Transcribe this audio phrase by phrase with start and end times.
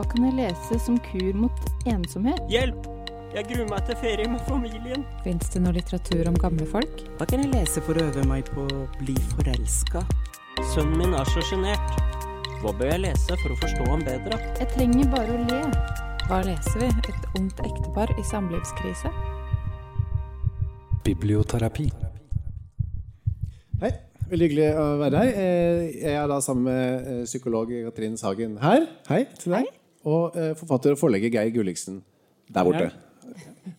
[0.00, 2.38] Hva kan jeg lese som kur mot ensomhet?
[2.48, 2.86] Hjelp!
[3.36, 5.02] Jeg gruer meg til ferie med familien.
[5.20, 7.02] Fins det noe litteratur om gamle folk?
[7.18, 10.00] Hva kan jeg lese for å øve meg på å bli forelska?
[10.70, 12.00] Sønnen min er så sjenert.
[12.62, 14.38] Hva bør jeg lese for å forstå ham bedre?
[14.56, 15.58] Jeg trenger bare å le.
[16.30, 16.88] Hva leser vi?
[17.12, 19.12] Et ungt ektepar i samlivskrise?
[21.04, 21.90] Biblioterapi.
[23.84, 23.92] Hei,
[24.32, 25.34] veldig hyggelig å være her.
[25.44, 28.88] Eh, Jeg er da sammen med eh, psykolog Katrin Sagen her.
[29.12, 29.68] Hei til deg.
[30.08, 32.00] Og eh, forfatter og forlegger Geir Gulliksen
[32.50, 32.88] der borte.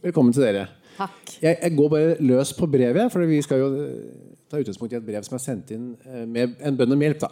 [0.04, 0.68] Velkommen til dere.
[0.98, 1.38] Takk.
[1.42, 5.00] Jeg, jeg går bare løs på brevet, for vi skal jo eh, ta utgangspunkt i
[5.00, 7.24] et brev som er sendt inn eh, med en bønn om hjelp.
[7.26, 7.32] da.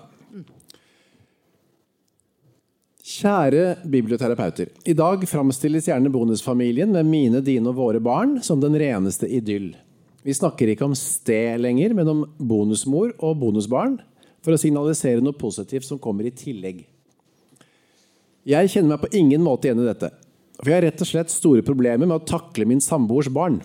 [3.10, 4.70] Kjære biblioterapeuter.
[4.86, 9.72] I dag framstilles gjerne bonusfamilien med mine, dine og våre barn som den reneste idyll.
[10.26, 13.98] Vi snakker ikke om sted lenger, men om bonusmor og bonusbarn
[14.46, 16.84] for å signalisere noe positivt som kommer i tillegg.
[18.48, 20.14] Jeg kjenner meg på ingen måte igjen i dette.
[20.60, 23.60] For jeg har rett og slett store problemer med å takle min samboers barn.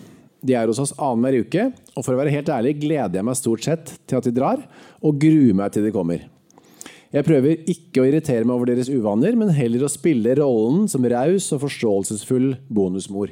[0.44, 3.38] De er hos oss annenhver uke, og for å være helt ærlig gleder jeg meg
[3.38, 4.60] stort sett til at de drar,
[5.00, 6.26] og gruer meg til de kommer.
[7.14, 11.06] Jeg prøver ikke å irritere meg over deres uvaner, men heller å spille rollen som
[11.06, 13.30] raus og forståelsesfull bonusmor.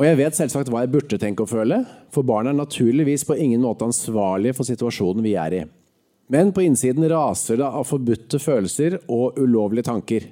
[0.00, 3.38] Og jeg vet selvsagt hva jeg burde tenke og føle, for barn er naturligvis på
[3.38, 5.62] ingen måte ansvarlige for situasjonen vi er i.
[6.30, 10.28] Men på innsiden raser det av forbudte følelser og ulovlige tanker.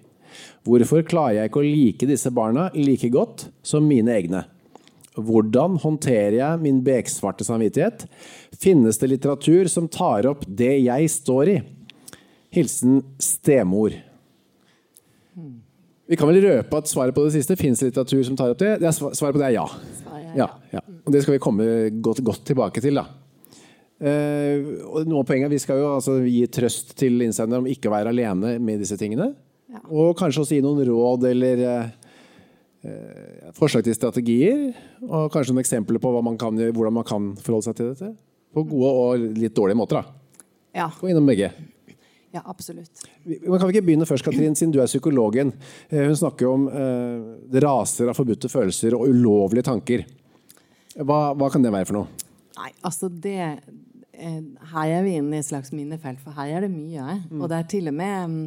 [0.66, 4.44] Hvorfor klarer jeg ikke å like disse barna like godt som mine egne?
[5.18, 8.04] Hvordan håndterer jeg min beksvarte samvittighet?
[8.54, 11.56] Finnes det litteratur som tar opp det jeg står i?
[12.54, 13.96] Hilsen stemor.
[16.08, 18.76] Vi kan vel røpe at svaret på det siste fins litteratur som tar opp det.
[18.80, 19.66] det svaret på det er ja.
[20.38, 20.84] ja, ja.
[21.02, 21.66] Og det skal vi komme
[21.98, 23.02] godt, godt tilbake til.
[23.02, 23.08] da.
[23.98, 27.90] Eh, og noe av poenget, Vi skal jo altså gi trøst til innsender om ikke
[27.90, 29.32] å være alene med disse tingene.
[29.90, 34.68] Og kanskje også gi noen råd eller eh, forslag til strategier.
[35.02, 38.12] Og kanskje noen eksempler på man kan, hvordan man kan forholde seg til dette.
[38.54, 40.00] På gode og litt dårlige måter.
[40.00, 40.38] da.
[40.78, 41.50] Ja, Gå innom begge.
[42.32, 43.02] ja, absolutt.
[43.24, 45.52] Men kan vi ikke begynne først, Katrin, siden du er psykologen.
[45.90, 50.06] Hun snakker om uh, det raser av forbudte følelser og ulovlige tanker.
[50.98, 52.28] Hva, hva kan det være for noe?
[52.58, 53.60] Nei, altså det
[54.18, 57.18] Her er vi inne i et slags minnefelt, for her er det mye.
[57.30, 57.40] Mm.
[57.40, 58.46] Og det er til og med mm,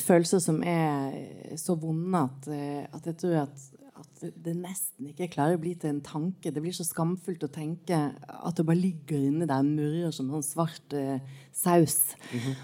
[0.00, 5.28] følelser som er så vonde at, eh, at jeg tror at, at det- nesten ikke
[5.32, 6.50] klarer å bli til en tanke.
[6.52, 7.96] Det blir så skamfullt å tenke
[8.28, 11.18] at det bare ligger inni der og murrer som sånn svart uh,
[11.52, 12.14] saus.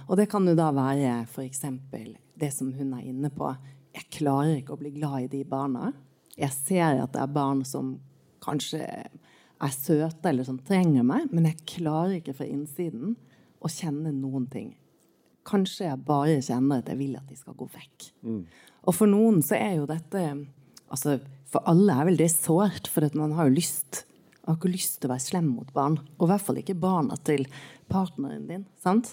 [0.08, 1.62] Og det kan jo da være f.eks.
[2.38, 3.54] det som hun er inne på.
[3.94, 5.92] Jeg klarer ikke å bli glad i de barna.
[6.36, 7.98] Jeg ser at det er barn som
[8.42, 8.80] kanskje
[9.62, 13.16] er søte eller som trenger meg, men jeg klarer ikke fra innsiden
[13.62, 14.72] å kjenne noen ting.
[15.46, 18.08] Kanskje jeg bare kjenner at jeg vil at de skal gå vekk.
[18.86, 20.24] Og for noen så er jo dette
[20.92, 21.20] altså
[21.52, 24.06] For alle er vel det sårt, for at man har jo lyst
[24.42, 25.98] man har ikke lyst til å være slem mot barn.
[26.18, 27.44] Og i hvert fall ikke barna til
[27.92, 28.64] partneren din.
[28.82, 29.12] sant?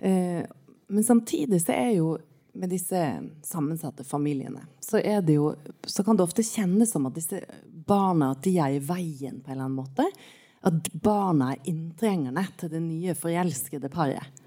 [0.00, 0.42] Eh,
[0.88, 2.08] men samtidig så er jo
[2.52, 3.00] med disse
[3.44, 5.52] sammensatte familiene, så, er det jo,
[5.86, 7.42] så kan det ofte kjennes som at disse
[7.88, 10.06] barna at de er i veien på en eller annen måte.
[10.66, 14.42] At barna er inntrengerne til det nye forelskede paret.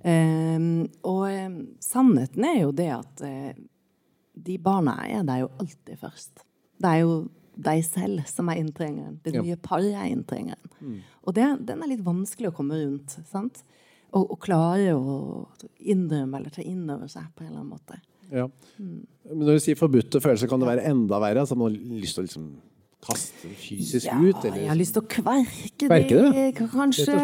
[0.00, 3.50] Um, og um, sannheten er jo det at uh,
[4.40, 6.44] de barna er der jo alltid først.
[6.80, 7.18] Det er jo
[7.60, 9.18] deg selv som er inntrengeren.
[9.24, 9.42] Det Ja.
[9.42, 11.02] nye paret er inntrengeren.
[11.26, 13.18] Og det, den er litt vanskelig å komme rundt.
[13.28, 13.62] sant?
[14.10, 15.18] Og, og klare å
[15.78, 18.00] innrømme eller ta inn over seg på en eller annen måte.
[18.30, 18.48] Ja.
[18.78, 21.44] Men når du sier forbudte følelser, kan det være enda verre?
[21.44, 22.50] Altså, man har lyst til å liksom
[23.00, 24.44] kaste det fysisk Ja, ut?
[24.44, 24.58] Eller?
[24.60, 27.14] jeg har lyst til å kverke, Kverke det, det, kanskje.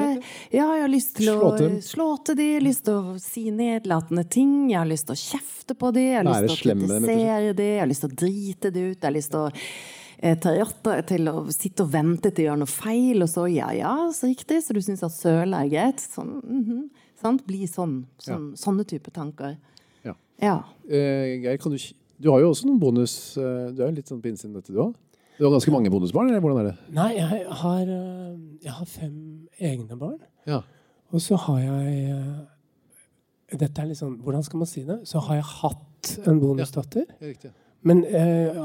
[0.55, 3.45] Ja, jeg har lyst til Slå å til slå til det, lyst til å si
[3.53, 6.73] nedlatende ting, jeg har lyst til å kjefte på det, jeg har Være lyst til
[6.73, 9.45] å kritisere det, jeg har lyst til å drite det ut, jeg har lyst til
[9.45, 9.51] å
[10.19, 13.94] eh, til å sitte og vente til å gjøre noe feil, og så ja, ja,
[14.15, 16.03] så riktig, så du syns at søle er greit?
[16.03, 16.84] Sånn, mhm,
[17.21, 17.44] sant?
[17.49, 18.00] Bli sånn.
[18.23, 19.56] sånn Sånne type tanker.
[20.06, 20.14] Ja.
[20.43, 20.56] Ja.
[20.88, 21.81] Eh, Geir, kan du,
[22.23, 24.73] du har jo også noen bonus eh, Du er jo litt sånn på innsiden dette,
[24.73, 24.94] du òg?
[25.37, 26.76] Du har ganske mange bonusbarn, eller hvordan er det?
[26.96, 29.17] Nei, jeg har, øh, jeg har fem
[29.61, 30.20] egne barn.
[30.49, 30.62] Ja.
[31.12, 32.14] Og så har jeg
[33.61, 34.96] Dette er litt sånn Hvordan skal man si det?
[35.06, 37.05] Så har jeg hatt en bonusdatter.
[37.20, 37.52] Ja.
[37.87, 38.62] Men øh,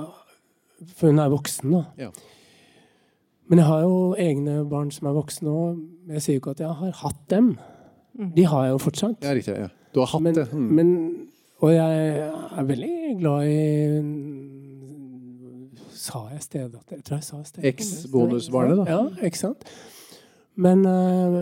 [0.95, 1.83] For hun er voksen, da.
[1.97, 2.09] Ja.
[3.51, 5.79] Men jeg har jo egne barn som er voksne òg.
[6.15, 7.51] Jeg sier jo ikke at jeg har hatt dem.
[8.35, 9.23] De har jeg jo fortsatt.
[9.23, 9.57] Ja, riktig.
[9.59, 9.67] Ja.
[9.93, 10.45] Du har hatt Men, det?
[10.53, 10.69] Mm.
[10.77, 10.91] men,
[11.59, 12.17] og jeg
[12.57, 13.57] er veldig glad i
[16.01, 16.95] Sa jeg stedatter?
[16.95, 17.67] Jeg tror jeg sa stedatter.
[17.69, 18.85] Eks-bonusbarnet, da.
[18.89, 19.67] Ja, ikke sant?
[20.55, 21.35] Men eh,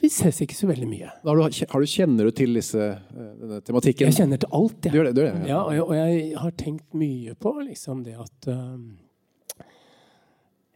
[0.00, 1.10] vi ses ikke så veldig mye.
[1.26, 4.08] Har du, har du, kjenner du til disse, eh, denne tematikken?
[4.08, 4.92] Jeg kjenner til alt, jeg.
[4.92, 5.58] Du gjør det, du gjør det, ja.
[5.60, 9.66] og, jeg, og, jeg, har tenkt mye på liksom det at uh,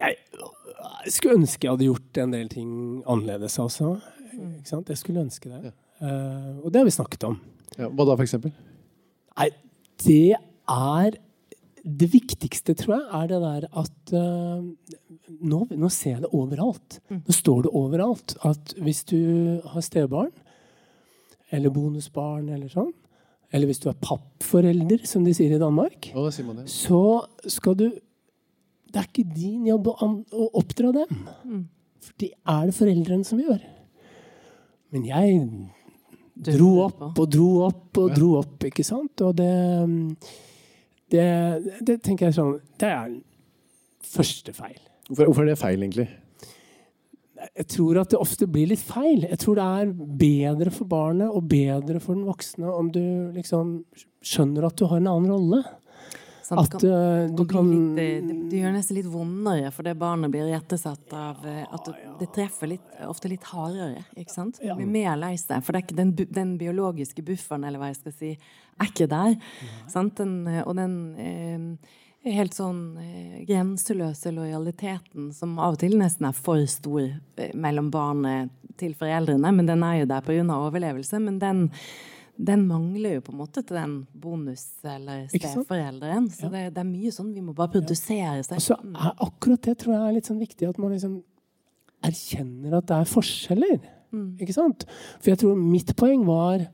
[0.03, 3.95] jeg, jeg, skulle ønske jeg hadde gjort en del ting annerledes, altså.
[4.35, 4.93] Ikke sant?
[4.93, 5.71] Jeg skulle ønske det.
[5.71, 5.75] Ja.
[6.05, 7.39] Uh, og det har vi snakket om.
[7.79, 8.53] Ja, hva da, for eksempel?
[9.35, 9.49] Nei,
[10.05, 11.17] det er
[11.85, 14.63] det viktigste, tror jeg, er det der at uh,
[15.45, 16.97] nå, nå, ser jeg det overalt.
[17.11, 17.21] Mm.
[17.27, 19.19] Nå står det overalt at hvis du
[19.69, 20.31] har stebarn,
[21.53, 22.89] eller bonusbarn, eller sånn,
[23.53, 27.03] eller hvis du er pappforelder, som de sier i Danmark, oh, sier så
[27.47, 27.87] skal du
[28.95, 31.23] Det er ikke din jobb å, å oppdra dem.
[31.43, 31.63] Mm.
[31.99, 33.59] For det er det foreldrene som gjør.
[34.95, 35.41] Men jeg
[36.55, 39.19] dro opp og dro opp og dro opp, ikke sant?
[39.25, 39.51] Og det
[41.15, 43.15] det, det, tenker jeg sånn Det er
[44.05, 44.77] første feil.
[45.07, 46.07] Hvorfor, hvorfor, er det feil, egentlig?
[47.45, 49.25] Jeg tror at det ofte blir litt feil.
[49.27, 49.91] Jeg tror det er
[50.21, 53.03] bedre for barnet og bedre for den voksne om du
[53.35, 53.77] liksom
[54.25, 55.61] skjønner at du har en annen rolle.
[56.45, 59.95] Sånn, at kan, uh, du kan litt, det, det, gjør nesten litt vondere for det
[59.97, 61.89] barnet blir rettesatt av uh, at
[62.19, 64.05] det treffer litt, ofte litt hardere.
[64.13, 64.61] ikke sant?
[64.61, 65.65] Du blir mer lei seg.
[65.65, 68.31] For det den, den, biologiske bufferen eller hva jeg skal si,
[68.79, 69.37] er ikke der.
[69.93, 71.93] Den, eh, og den eh,
[72.35, 77.91] helt sånn eh, grenseløse lojaliteten som av og til nesten er for stor eh, mellom
[77.93, 80.43] barnet til foreldrene, men den er jo der pga.
[80.57, 81.21] overlevelse.
[81.23, 81.65] Men den
[82.35, 86.27] den mangler jo på en måte til den bonus- eller steforelderen.
[86.33, 86.51] Så ja.
[86.51, 88.57] det, det, er mye sånn vi må bare produsere seg.
[88.57, 88.77] Altså,
[89.23, 91.21] akkurat det tror jeg er litt sånn viktig, at man liksom
[92.05, 93.77] erkjenner at det er forskjeller.
[94.15, 94.27] Mm.
[94.43, 94.83] Ikke sant?
[95.21, 96.67] For jeg tror mitt poeng var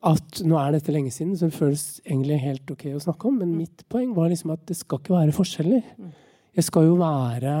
[0.00, 3.34] at Nå er dette lenge siden, så det føles egentlig helt ok å snakke om,
[3.42, 3.56] men mm.
[3.58, 5.90] mitt poeng var liksom at det skal ikke være forskjeller.
[6.00, 6.14] Mm.
[6.56, 7.56] Jeg skal jo være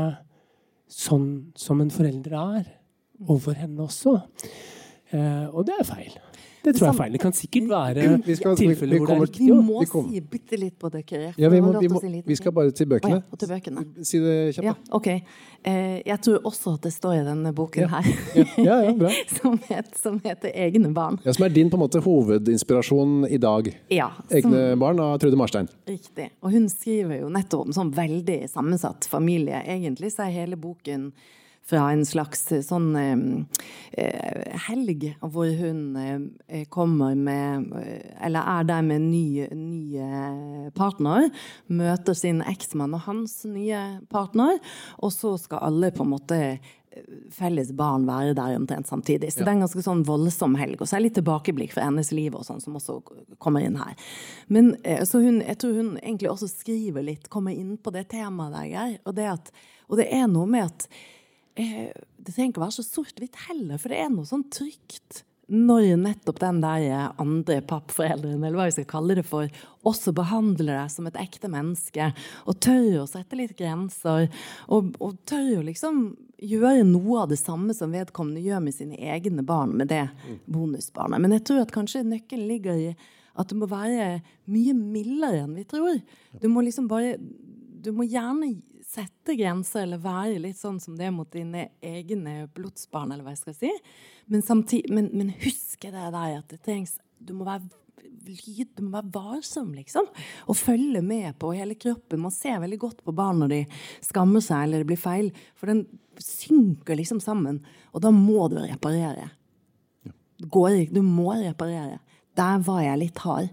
[0.90, 1.26] sånn
[1.60, 3.26] som en forelder er mm.
[3.26, 4.14] overfor henne også.
[5.12, 6.16] Eh, og det er feil.
[6.64, 7.12] Det tror jeg er feil.
[7.14, 9.46] Det kan sikkert være vi skal, tilfeller hvor det er riktig.
[9.46, 11.32] Vi må si bitte litt på dere.
[11.40, 13.20] Ja, vi, må, vi, må, vi, skal bare til bøkene.
[13.22, 13.86] Oh, ja, til bøkene.
[14.04, 14.66] Si det kjapt.
[14.66, 15.08] Ja, ok.
[15.10, 17.88] Eh, jeg tror også at det står i denne boken ja.
[18.00, 19.10] her, ja, ja, bra.
[19.38, 21.20] som, het, som, heter 'Egne barn'.
[21.24, 23.72] Ja, Som er din på en måte hovedinspirasjon i dag.
[23.88, 25.68] Ja, som, 'Egne barn' av Trude Marstein.
[25.88, 26.30] Riktig.
[26.40, 29.60] Og hun skriver jo nettopp om sånn veldig sammensatt familie.
[29.64, 31.12] Egentlig så er hele boken
[31.70, 37.70] fra en slags eh, sånn eh, helg hvor hun eh, kommer med
[38.20, 41.28] Eller er der med nye, ny, ny partner.
[41.66, 44.58] Møter sin eksmann og hans nye partner.
[45.02, 46.40] Og så skal alle på en måte
[47.30, 49.30] felles barn være der omtrent samtidig.
[49.30, 49.46] Så ja.
[49.46, 50.80] det er en ganske sånn voldsom helg.
[50.80, 52.98] Og så er det litt tilbakeblikk for hennes liv og sånn, som også
[53.42, 53.94] kommer inn her.
[54.50, 54.72] Men
[55.06, 58.98] så hun, jeg tror hun egentlig også skriver litt, kommer inn på det temaet der,
[59.06, 59.54] og det, at,
[59.86, 60.90] og det er noe med at
[61.58, 65.24] Eh, det trenger ikke å være så sort-hvitt heller, for det er noe sånn trygt
[65.50, 69.50] når nettopp den der andre pappforelderen, eller hva vi skal kalle det for,
[69.88, 72.12] også behandler deg som et ekte menneske,
[72.46, 74.28] og tør å sette litt grenser,
[74.70, 76.04] og, og tør å liksom
[76.40, 80.06] gjøre noe av det samme som vedkommende gjør med sine egne barn, med det
[80.46, 81.18] bonusbarnet.
[81.18, 82.92] Men jeg tror at kanskje nøkkelen ligger i
[83.40, 84.20] at du må være
[84.50, 85.98] mye mildere enn vi tror.
[86.40, 87.16] Du må liksom bare
[87.80, 88.58] Du må gjerne
[88.90, 93.34] sette grenser eller være litt sånn som det er mot dine egne blodsbarn, eller hva
[93.36, 93.70] jeg skal si.
[94.30, 97.68] Men, samtidig, men, men husk det der at det trengs Du må være
[98.30, 100.06] lyd, du må være varsom, liksom.
[100.48, 102.22] Og følge med på hele kroppen.
[102.22, 103.60] Man ser veldig godt på barn når de
[104.04, 105.28] skammer seg eller det blir feil.
[105.58, 105.84] For den
[106.20, 107.60] synker liksom sammen.
[107.92, 109.28] Og da må du reparere.
[110.40, 112.00] Går, du må reparere.
[112.38, 113.50] Der var jeg litt hard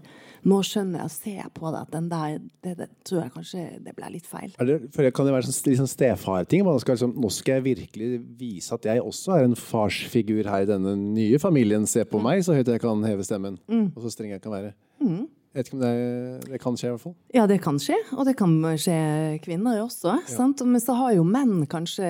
[0.48, 3.64] nå skjønner jeg og ser på det at den der det, det, tror jeg kanskje
[3.84, 4.52] det ble litt feil.
[4.56, 6.66] Det, Kan det være sånn, liksom stefarting?
[6.66, 10.94] Liksom, nå skal jeg virkelig vise at jeg også er en farsfigur her i denne
[11.00, 11.86] nye familien.
[11.90, 12.28] Se på mm.
[12.28, 13.58] meg, så høyt jeg kan heve stemmen.
[13.70, 13.90] Mm.
[13.94, 14.72] Og så streng jeg kan være.
[15.02, 15.26] Mm.
[15.48, 15.96] Jeg vet ikke om det,
[16.44, 17.16] det, kan skje, i hvert fall.
[17.34, 17.98] Ja, det kan skje.
[18.14, 19.00] Og det kan skje
[19.44, 20.14] kvinner også.
[20.28, 20.48] Ja.
[20.68, 22.08] Men så har jo menn kanskje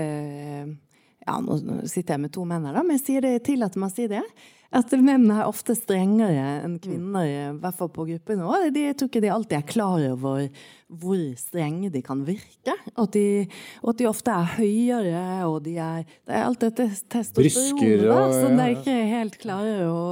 [1.29, 3.91] Ja, nå sitter jeg med to menn her, da, men jeg sier det, tillater meg
[3.91, 4.23] å si det
[4.69, 8.57] at menn er ofte strengere enn kvinner, i hvert fall på gruppenivå.
[8.69, 10.51] Jeg tror ikke de alltid er klar over
[10.89, 12.75] hvor strenge de kan virke.
[13.01, 13.47] Og de,
[13.81, 18.53] og at de ofte er høyere, og de er Det er alt dette testosteronet, så
[18.53, 20.03] de er ikke helt klare å,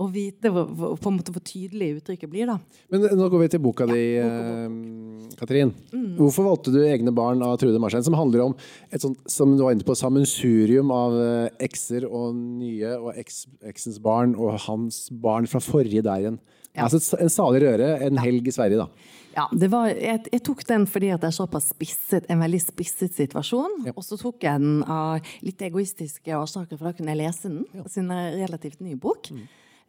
[0.00, 2.48] å vite hvor, hvor, på en måte hvor tydelig uttrykket blir.
[2.48, 2.56] da.
[2.88, 5.74] Men nå går vi til boka di, eh, Katrin.
[6.18, 8.54] Hvorfor valgte du 'Egne barn' av Trude Marstein, som handler om
[8.90, 13.46] et sånt, som du var inne på, sammensurium av eh, ekser og nye, og eks,
[13.64, 16.38] eksens barn og hans barn fra forrige der igjen?
[16.72, 16.86] Ja.
[16.86, 18.88] Altså en salig røre, en helg i Sverige, da.
[19.32, 22.60] Ja, det var, jeg, jeg tok den fordi at det er såpass spisset, en veldig
[22.60, 23.78] spisset situasjon.
[23.94, 27.84] Og så tok jeg den av litt egoistiske årsaker, for da kunne jeg lese den.
[27.86, 29.32] Siden det er relativt ny bok.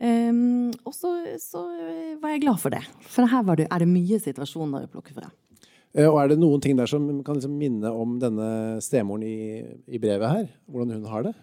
[0.03, 1.63] Um, og så, så
[2.19, 2.81] var jeg glad for det.
[3.07, 5.29] For her var det, er det mye situasjoner å plukke fra.
[5.93, 9.63] Eh, Og er det noen ting der som kan liksom minne om denne stemoren i,
[9.87, 10.47] i brevet her?
[10.69, 11.33] Hvordan hun har det?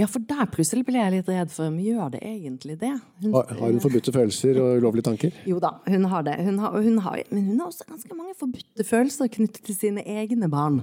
[0.00, 2.94] Ja, for der plutselig ble jeg litt redd for om gjør det egentlig det?
[3.20, 5.34] Hun, Har, har hun forbudte følelser og ulovlige tanker?
[5.46, 6.38] Jo da, hun har det.
[6.46, 10.04] Hun har, hun har, men hun har også ganske mange forbudte følelser knyttet til sine
[10.08, 10.80] egne barn.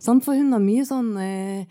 [0.00, 0.24] Sant?
[0.24, 1.68] For hun har mye sånn eh,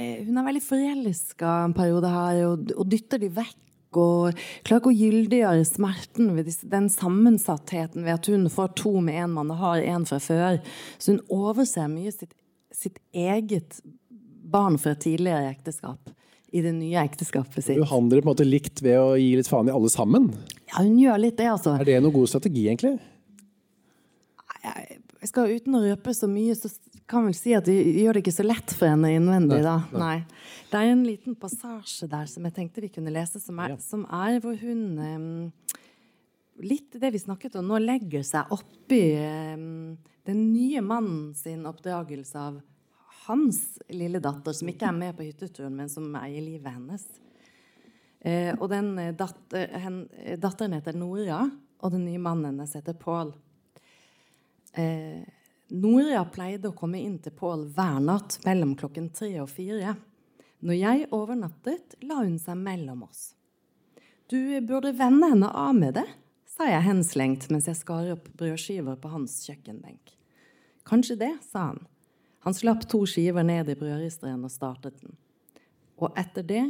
[0.00, 3.60] eh, Hun er veldig forelska en periode her, og, og dytter de vekk.
[4.00, 9.20] Og klarer ikke å gyldiggjøre smerten ved den sammensattheten ved at hun får to med
[9.22, 10.58] en mann og har en fra før.
[10.98, 12.34] Så hun overser mye sitt,
[12.74, 13.80] sitt eget
[14.54, 16.12] barn fra tidligere ekteskap
[16.54, 17.80] i det nye ekteskapet sitt.
[17.80, 20.30] Behandler på en måte likt ved å gi litt faen i alle sammen?
[20.70, 21.74] Ja, hun gjør litt det, altså.
[21.80, 22.96] Er det noen god strategi, egentlig?
[24.64, 26.68] jeg skal uten å røpe så mye, så
[27.10, 29.76] kan vel si at du gjør det ikke så lett for henne innvendig, da.
[29.92, 30.24] Nei.
[30.70, 34.06] Det er en liten passasje der som jeg tenkte vi kunne lese, som er, som
[34.08, 35.80] er hvor hun eh,
[36.62, 39.56] Litt det vi snakket om nå, legger seg oppi eh,
[40.24, 42.60] den nye mannen sin oppdragelse av
[43.24, 43.58] hans
[43.90, 47.02] lille datter, som ikke er med på hytteturen, men som eier livet hennes.
[48.22, 50.04] Eh, og den datter, hen,
[50.38, 51.42] datteren heter Nora,
[51.82, 53.34] og den nye mannen hennes heter Pål.
[54.78, 55.26] Eh,
[55.74, 59.96] Nora pleide å komme inn til Pål hver natt mellom klokken tre og fire.
[60.62, 63.32] Når jeg overnattet, la hun seg mellom oss.
[64.30, 66.06] Du burde vende henne av med det,
[66.46, 70.14] sa jeg henslengt mens jeg skar opp brødskiver på hans kjøkkenbenk.
[70.86, 71.82] Kanskje det, sa han.
[72.46, 75.18] Han slapp to skiver ned i brødristeren og startet den.
[75.98, 76.64] Og etter det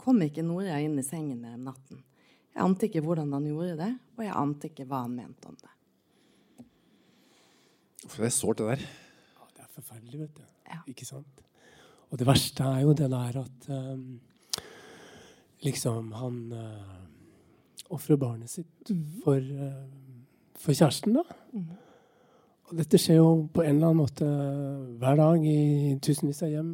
[0.00, 2.00] kom ikke Nora inn i sengen mer om natten.
[2.56, 5.60] Jeg ante ikke hvordan han gjorde det, og jeg ante ikke hva han mente om
[5.60, 5.75] det.
[8.06, 8.84] For det er sårt, det der.
[9.36, 10.44] Ja, det er forferdelig, vet du.
[10.70, 10.80] Ja.
[10.90, 11.42] Ikke sant?
[12.10, 14.20] Og det verste er jo det der at um,
[15.66, 18.92] liksom han uh, ofrer barnet sitt
[19.24, 19.82] for, uh,
[20.54, 21.24] for kjæresten, da.
[22.66, 24.26] Og dette skjer jo på en eller annen måte
[24.98, 26.70] hver dag i tusenvis av hjem.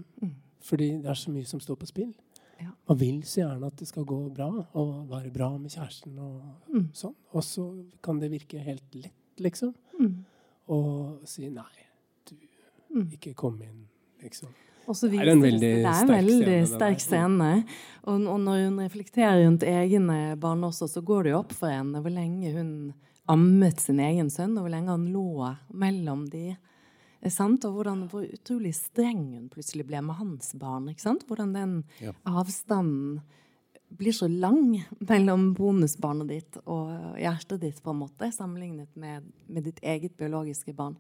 [0.63, 2.13] Fordi det er så mye som står på spill.
[2.63, 2.71] Ja.
[2.89, 4.49] Man vil så gjerne at det skal gå bra,
[4.79, 7.17] og være bra med kjæresten og sånn.
[7.35, 7.67] Og så
[8.05, 9.75] kan det virke helt lett, liksom.
[10.73, 11.87] Og si nei,
[12.29, 12.37] du,
[13.17, 13.87] ikke kom inn,
[14.23, 14.53] liksom.
[14.83, 17.51] Det er en veldig det er en sterk scene, sterk scene.
[18.03, 21.71] Og, og når hun reflekterer rundt egne barn også, så går det jo opp for
[21.71, 22.73] henne hvor lenge hun
[23.31, 26.57] ammet sin egen sønn, og hvor lenge han lå mellom de.
[27.31, 27.63] Sant?
[27.69, 30.91] Og hvordan, hvor utrolig streng hun plutselig ble med hans barn.
[30.91, 32.13] Hvordan den Ja.
[32.27, 33.23] avstanden
[33.89, 39.65] blir så lang mellom bonusbarnet ditt og hjertet ditt, på en måte, sammenlignet med, med
[39.65, 40.99] ditt eget biologiske barn.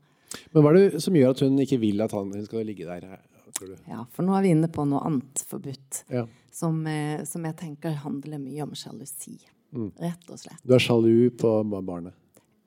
[0.52, 2.88] Men hva er det som gjør at hun ikke vil at han, hun skal ligge
[2.88, 3.20] der?
[3.62, 3.76] tror du?
[3.90, 6.02] Ja, for nå er vi inne på noe annet forbudt.
[6.12, 6.26] Ja.
[6.52, 9.38] Som, eh, som jeg tenker handler mye om sjalusi.
[9.72, 10.60] Rett og slett.
[10.64, 11.50] Du er sjalu på
[11.84, 12.14] barnet.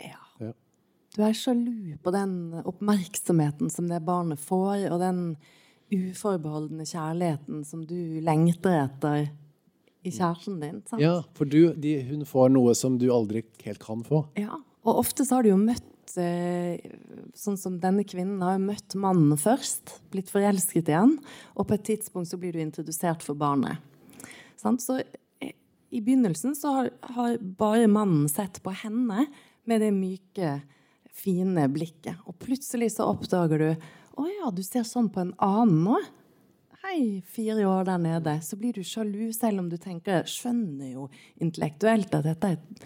[0.01, 0.21] Ja.
[0.41, 0.53] Ja.
[1.15, 5.21] Du er sjalu på den oppmerksomheten som det barnet får, og den
[5.93, 9.27] uforbeholdne kjærligheten som du lengter etter
[10.05, 10.81] i kjæresten din.
[10.89, 11.01] Sant?
[11.01, 14.25] Ja, for du, de, hun får noe som du aldri helt kan få.
[14.39, 15.85] Ja, og ofte så har du jo møtt
[16.21, 16.79] eh,
[17.35, 21.17] Sånn som denne kvinnen har jo møtt mannen først, blitt forelsket i han,
[21.55, 23.81] og på et tidspunkt så blir du introdusert for barnet.
[24.59, 25.55] Så eh,
[25.91, 26.73] i begynnelsen så
[27.15, 29.27] har bare mannen sett på henne
[29.65, 30.59] med det myke,
[31.15, 32.21] fine blikket.
[32.25, 33.69] Og plutselig så oppdager du
[34.15, 35.97] Å ja, du ser sånn på en annen nå.
[36.85, 38.35] Hei, fire år der nede.
[38.45, 41.09] Så blir du sjalu, selv om du tenker Skjønner jo
[41.43, 42.85] intellektuelt at dette er et,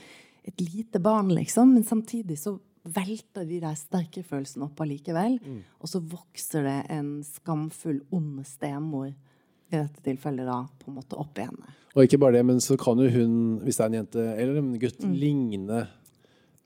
[0.49, 1.75] et lite barn, liksom.
[1.75, 5.39] Men samtidig så velter de der sterke følelsene opp allikevel.
[5.79, 9.11] Og så vokser det en skamfull, ond stemor,
[9.69, 11.75] i dette tilfellet da, på en måte opp i henne.
[11.93, 13.33] Og ikke bare det, men så kan jo hun,
[13.65, 15.83] hvis det er en jente eller en gutt, ligne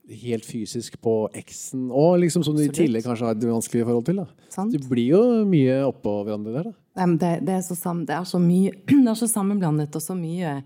[0.04, 4.08] helt fysisk på eksen òg, liksom, som du i tillegg kanskje har et vanskelig forhold
[4.10, 4.20] til.
[4.20, 4.48] da.
[4.52, 4.76] Sant?
[4.90, 6.72] Blir jo mye oppå hverandre der.
[6.72, 6.74] da.
[7.00, 8.74] Nei, det, det, er så det er så mye
[9.06, 10.58] Det er så sammenblandet og så mye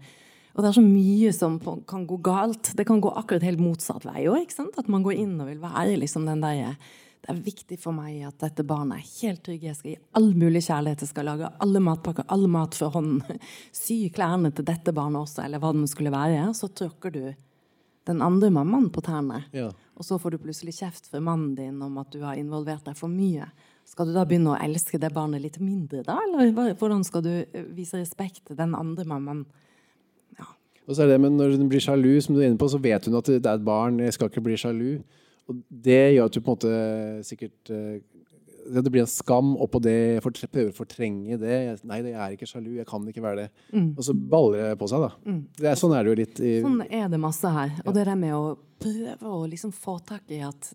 [0.57, 2.71] Og det er så mye som kan gå galt.
[2.73, 4.49] Det kan gå akkurat helt motsatt vei òg.
[4.81, 6.73] At man går inn og vil være liksom den der
[7.21, 9.63] Det er viktig for meg at dette barnet er helt trygg.
[9.67, 11.03] Jeg skal gi all mulig kjærlighet.
[11.05, 13.21] Jeg skal lage alle matpakker, all mat for hånd.
[13.83, 16.47] Sy klærne til dette barnet også, eller hva det nå skulle være.
[16.57, 17.21] Så tråkker du
[18.07, 19.43] den andre mammaen på tærne.
[19.53, 19.69] Ja.
[19.97, 22.97] Og så får du plutselig kjeft fra mannen din om at du har involvert deg
[22.97, 23.45] for mye.
[23.85, 26.17] Skal du da begynne å elske det barnet litt mindre, da?
[26.25, 29.45] Eller hvordan skal du eh, vise respekt til den andre mammaen?
[30.87, 32.79] Og så er det, men når hun blir sjalu, som du er inne på, så
[32.79, 33.99] vet hun at det er et barn.
[33.99, 35.01] Jeg skal ikke bli sjalu.
[35.47, 36.71] Og det gjør at du på en måte
[37.27, 37.99] sikkert eh,
[38.67, 39.93] Det blir en skam oppå det.
[40.17, 41.59] jeg Prøver å fortrenge det.
[41.87, 42.73] Nei, jeg er ikke sjalu.
[42.79, 43.49] Jeg kan ikke være det.
[43.95, 45.35] Og så baller det på seg, da.
[45.59, 47.77] Det er, sånn er det jo litt i Sånn er det masse her.
[47.85, 50.73] Og det der med å prøve å liksom få tak i at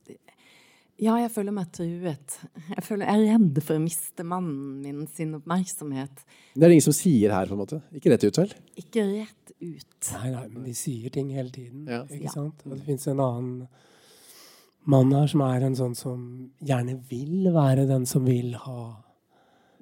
[1.02, 2.38] Ja, jeg føler meg truet.
[2.76, 6.20] Jeg, føler, jeg er redd for å miste mannen min sin oppmerksomhet.
[6.54, 7.80] Det er det ingen som sier her, på en måte.
[7.96, 8.52] Ikke rett ut, vel?
[8.78, 10.10] Ikke rett ut.
[10.16, 11.86] Nei, nei, men de sier ting hele tiden.
[11.88, 12.02] Ja.
[12.04, 12.34] Ikke Ja.
[12.34, 12.62] sant?
[12.66, 13.68] Og det fins en annen
[14.84, 19.04] mann her som er en sånn som gjerne vil være den som vil ha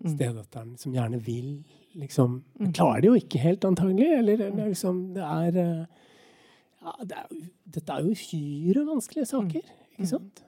[0.05, 0.77] stedatteren.
[0.79, 1.65] Som gjerne vil
[1.97, 4.11] liksom Men klarer det jo ikke helt, antagelig.
[4.19, 5.87] Eller det er liksom Det er eh,
[6.83, 7.27] ja, det er,
[7.71, 9.63] Dette er jo uhyre vanskelige saker,
[9.99, 10.45] ikke sant?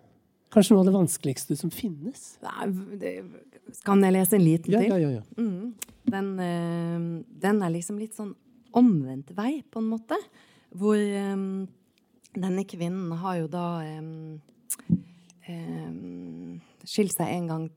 [0.53, 2.37] Kanskje noe av det vanskeligste som finnes.
[2.45, 2.69] Er,
[3.01, 3.13] det,
[3.87, 4.89] kan jeg lese en liten til?
[4.89, 5.11] ja, ja.
[5.11, 5.23] ja.
[5.39, 5.75] Mm.
[6.13, 8.35] Den, eh, den er liksom litt sånn
[8.79, 10.19] omvendt vei, på en måte.
[10.73, 11.67] Hvor um,
[12.33, 13.67] denne kvinnen har jo da
[14.01, 14.41] um,
[15.49, 17.71] um, skilt seg en gang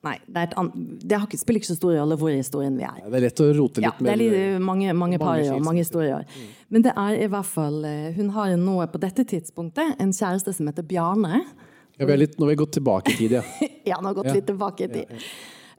[0.00, 0.68] Nei, det, er
[1.04, 3.02] det har ikke, spiller ikke så stor rolle hvor i historien vi er.
[3.04, 5.82] Det er lett å rote Ja, litt det er litt, mange, mange par og mange
[5.82, 6.24] historier.
[6.24, 6.46] Mm.
[6.72, 7.84] Men det er i hvert fall
[8.16, 11.42] Hun har nå på dette tidspunktet en kjæreste som heter Bjarne.
[11.98, 13.44] ja, vi er litt, Nå har vi gått tilbake i tid, ja.
[13.92, 14.38] Ja, nå har gått Ja.
[14.40, 15.28] litt tilbake i tid.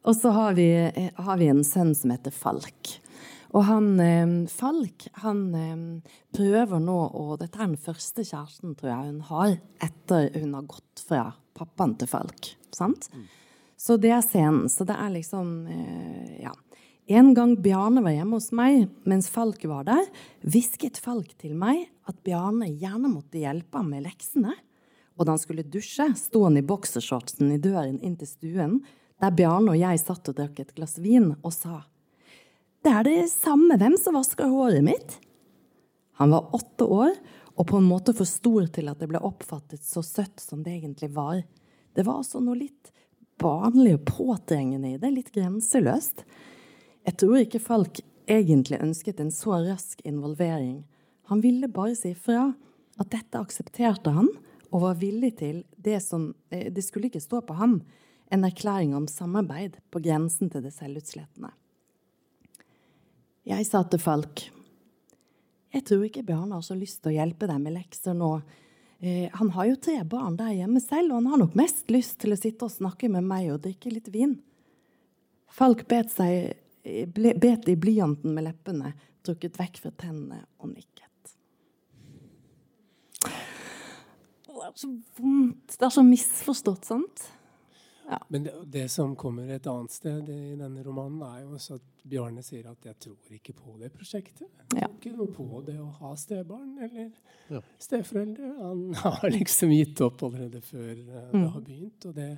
[0.05, 0.69] Og så har vi,
[1.17, 2.93] har vi en sønn som heter Falk.
[3.51, 8.93] Og han eh, Falk, han eh, prøver nå å Dette er den første kjæresten, tror
[8.93, 11.25] jeg, hun har etter hun har gått fra
[11.57, 12.53] pappaen til Falk.
[12.75, 13.09] Sant?
[13.81, 14.69] Så det er scenen.
[14.71, 16.55] Så det er liksom eh, Ja.
[17.11, 20.05] En gang Bjarne var hjemme hos meg mens Falk var der,
[20.47, 24.53] hvisket Falk til meg at Bjarne gjerne måtte hjelpe ham med leksene.
[25.17, 28.77] Og da han skulle dusje, sto han i boksershortsen i døren inn til stuen,
[29.19, 31.81] der Bjarne og jeg satt og drakk et glass vin, og sa
[32.81, 35.19] Det er det samme hvem som vasker håret mitt.
[36.17, 37.13] Han var åtte år
[37.55, 40.79] og på en måte for stor til at det ble oppfattet så søtt som det
[40.79, 41.43] egentlig var.
[41.93, 42.89] Det var altså noe litt
[43.41, 46.25] barnlig og påtrengende i det, litt grenseløst.
[47.05, 50.83] Jeg tror ikke Falk egentlig ønsket en så rask involvering.
[51.29, 52.51] Han ville bare si fra
[53.01, 54.29] at dette aksepterte han,
[54.71, 57.81] og var villig til det som eh, Det skulle ikke stå på ham,
[58.31, 61.51] en erklæring om samarbeid på grensen til det selvutslettende.
[63.47, 64.47] Jeg sa til Falk
[65.71, 68.31] jeg tror ikke Bjørn har så lyst til å hjelpe deg med lekser nå.
[68.99, 72.17] Eh, han har jo tre barn der hjemme selv, og han har nok mest lyst
[72.21, 74.35] til å sitte og snakke med meg og drikke litt vin.
[75.51, 76.57] Falk bet, seg,
[77.15, 81.07] ble, bet i blyanten med leppene, trukket vekk fra tennene og nikket.
[84.51, 85.77] Det er så vondt.
[85.77, 87.23] Det er så misforstått, sant?
[88.29, 91.81] Men det, det som kommer et annet sted i denne romanen, er jo også at
[92.09, 94.49] Bjarne sier at 'jeg tror ikke på det prosjektet'.
[94.73, 94.87] Jeg Ja.
[94.87, 97.11] tror ikke noe på det å ha stebarn eller
[97.49, 97.61] Ja.
[97.79, 98.55] steforeldre.
[98.59, 101.31] Han har liksom gitt opp allerede før mm.
[101.41, 102.05] det har begynt.
[102.05, 102.37] Og det,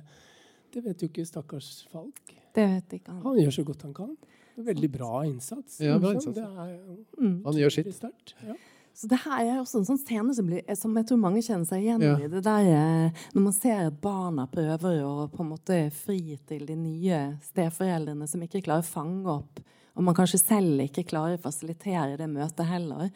[0.72, 2.34] det vet jo ikke stakkars Falk.
[2.54, 3.22] Det vet ikke han.
[3.22, 4.16] Han gjør så godt han kan.
[4.56, 5.80] Veldig bra innsats.
[5.80, 6.30] Ja, bra liksom.
[6.30, 6.34] innsats.
[6.34, 6.78] Det er
[7.18, 7.42] Mm.
[7.44, 7.86] Han gjør sitt.
[7.86, 8.34] veldig.
[8.46, 8.54] Ja.
[8.94, 11.66] Så det her er også en sånn scene som, blir, som jeg tror mange kjenner
[11.66, 12.12] seg igjen Ja.
[12.16, 12.28] i.
[12.30, 16.64] Det der, eh, når man ser at barna prøver å på en måte fri til
[16.66, 19.60] de nye steforeldrene som ikke klarer å fange opp,
[19.96, 23.10] og man kanskje selv ikke klarer å fasilitere det møtet heller.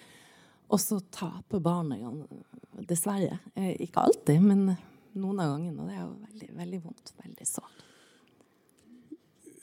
[0.70, 2.02] Og så taper barnet,
[2.86, 3.38] dessverre.
[3.56, 4.76] Eh, Ikke alltid, men
[5.14, 5.80] noen av gangene.
[5.80, 7.12] Og det er jo veldig, veldig vondt.
[7.24, 7.84] Veldig sårt.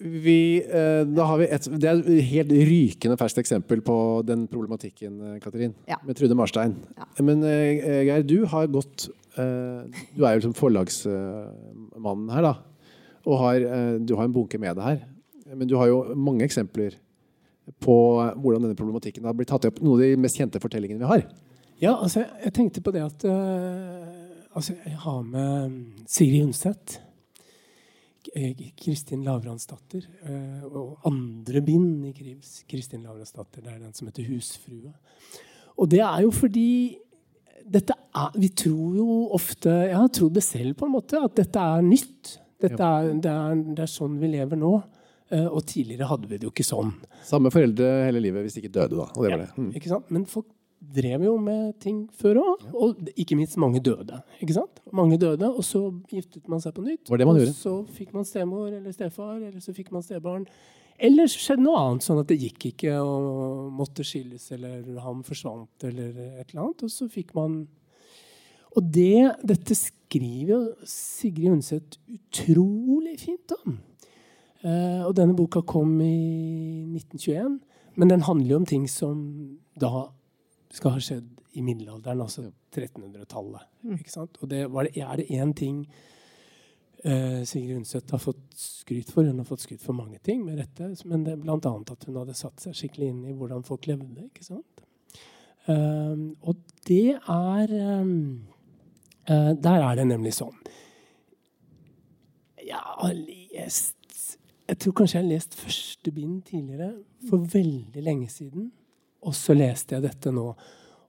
[0.05, 3.95] Vi, eh, da har vi et, det er et helt rykende ferskt eksempel på
[4.27, 5.73] den problematikken, eh, Katrin.
[5.89, 5.97] Ja.
[6.05, 6.75] Med Trude Marstein.
[6.97, 7.07] Ja.
[7.25, 9.81] Men eh, Geir, du har gått eh,
[10.13, 12.53] Du er jo liksom forlagsmannen her, da.
[13.25, 13.63] Og har,
[14.05, 14.99] du har en bunke med deg her.
[15.57, 16.93] Men du har jo mange eksempler
[17.81, 17.95] på
[18.37, 19.79] hvordan denne problematikken har blitt tatt opp.
[19.81, 21.23] Noen av de mest kjente fortellingene vi har.
[21.81, 23.25] Ja, altså, jeg- tenkte på det at
[24.55, 25.73] Altså, jeg har med
[26.07, 26.99] Sigrid Undset.
[28.33, 30.05] Eh, Kristin Lavransdatter.
[30.29, 32.13] øh, og andre bind i
[32.69, 33.61] Kristin Lavransdatter.
[33.61, 34.93] Det er den som heter 'Husfrue'.
[35.77, 36.97] Og det er jo fordi
[37.65, 41.35] dette er, Vi tror jo ofte Jeg har trodd det selv, på en måte, at
[41.35, 42.39] dette er nytt.
[42.61, 44.83] Dette er, det, er, det er sånn vi lever nå.
[45.33, 46.91] Eh, og tidligere hadde vi det jo ikke sånn.
[47.25, 49.07] Samme foreldre hele livet hvis de ikke døde, da.
[49.15, 49.49] Og det var det.
[49.57, 49.71] Mm.
[49.79, 50.11] Ikke sant?
[50.13, 50.47] Men folk
[50.79, 52.63] drev jo med ting før òg.
[52.73, 54.21] Og ikke minst mange døde.
[54.41, 54.81] ikke sant?
[54.93, 57.09] Mange døde, Og så giftet man seg på nytt.
[57.09, 57.55] Var det man og gjorde?
[57.57, 60.45] så fikk man stemor eller stefar, eller så fikk man stebarn.
[60.99, 65.23] Eller så skjedde noe annet, sånn at det gikk ikke og måtte skilles, eller han
[65.27, 66.85] forsvant, eller et eller annet.
[66.87, 67.65] Og så fikk man
[68.75, 73.77] Og det, dette skriver jo Sigrid Undset utrolig fint om.
[74.65, 77.59] Eh, og denne boka kom i 1921,
[77.95, 79.21] men den handler jo om ting som
[79.79, 80.09] da
[80.75, 83.63] skal ha skjedd i middelalderen, altså 1300-tallet.
[83.95, 84.37] ikke sant?
[84.41, 85.85] Og det, var det, er det én ting
[87.05, 89.23] eh, Sigrid Undset har fått skryt for.
[89.23, 91.57] Hun har fått skryt for mange ting, med rette, men det er bl.a.
[91.61, 94.27] at hun hadde satt seg skikkelig inn i hvordan folk levde.
[94.27, 94.83] ikke sant?
[95.65, 98.43] Um, og det er um,
[99.25, 100.53] uh, Der er det nemlig sånn
[102.61, 103.95] Jeg har lest
[104.69, 106.91] Jeg tror kanskje jeg har lest første bind tidligere,
[107.25, 108.69] for veldig lenge siden.
[109.25, 110.47] Og så leste jeg dette nå.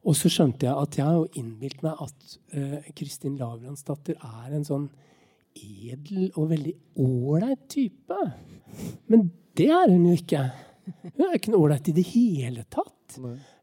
[0.06, 4.54] Og så skjønte jeg at jeg har jo innbilt meg at uh, Kristin Lavransdatter er
[4.56, 4.86] en sånn
[5.56, 8.18] edel og veldig ålreit type.
[9.10, 9.26] Men
[9.56, 10.42] det er hun jo ikke.
[11.16, 12.92] Hun er ikke noe ålreit i det hele tatt.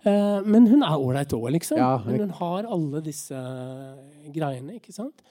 [0.03, 1.77] Uh, men hun er ålreit òg, liksom.
[1.79, 3.39] Ja, jeg- men hun har alle disse
[4.35, 5.21] greiene, ikke sant.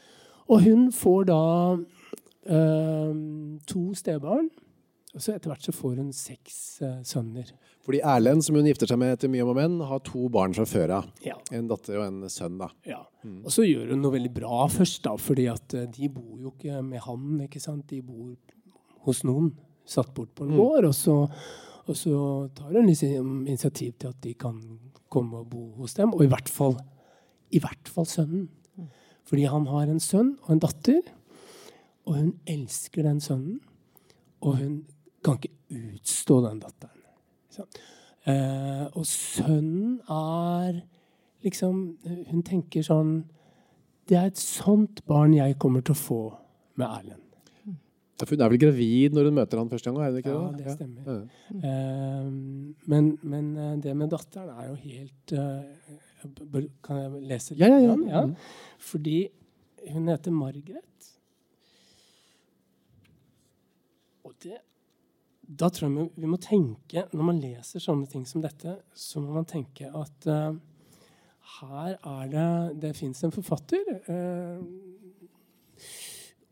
[0.49, 1.41] Og hun får da
[1.77, 3.13] uh,
[3.69, 4.49] to stebarn.
[5.13, 7.51] Og så etter hvert så får hun seks uh, sønner.
[7.85, 10.55] Fordi Erlend, som hun gifter seg med etter mye om og men, har to barn
[10.57, 11.11] fra før av.
[11.25, 11.35] Ja.
[11.53, 12.71] En datter og en sønn, da.
[12.89, 13.03] Ja.
[13.43, 16.55] Og så gjør hun noe veldig bra først, da, fordi at uh, de bor jo
[16.55, 17.43] ikke med han.
[17.45, 17.85] ikke sant?
[17.93, 18.33] De bor
[19.05, 19.53] hos noen,
[19.89, 20.89] satt bort på en gård.
[20.89, 21.19] Og så,
[21.85, 22.17] og så
[22.57, 24.57] tar hun liksom initiativ til at de kan
[25.13, 26.15] komme og bo hos dem.
[26.17, 26.79] Og i hvert fall,
[27.53, 28.49] i hvert fall sønnen.
[29.29, 31.05] Fordi han har en sønn og en datter,
[32.09, 33.61] og hun elsker den sønnen.
[34.43, 34.81] Og hun
[35.25, 35.53] kan ikke
[35.95, 37.03] utstå den datteren.
[37.53, 37.67] ikke?
[38.27, 40.83] Eh, og sønnen er
[41.43, 41.81] liksom
[42.31, 43.25] Hun tenker sånn
[44.07, 46.19] Det er et sånt barn jeg kommer til å få
[46.79, 47.19] med Erlend.
[48.23, 50.05] Hun er vel gravid når hun møter han første gang?
[50.07, 50.75] er det ikke Ja, det?
[50.77, 51.03] stemmer.
[51.11, 51.57] Ja.
[51.67, 52.29] Eh,
[52.87, 57.65] men, men eh, det med datteren er jo helt eh, Kan jeg lese litt?
[57.65, 57.97] Ja, ja, ja.
[58.13, 58.23] ja.
[58.79, 59.17] Fordi
[59.91, 61.09] hun heter Margaret.
[64.23, 64.61] Og det
[65.43, 69.33] Da tror jeg vi- må tenke Når man leser sånne ting som dette, så må
[69.35, 70.55] man tenke at uh,
[71.61, 73.83] her er det Det fins en forfatter.
[74.09, 74.63] Uh,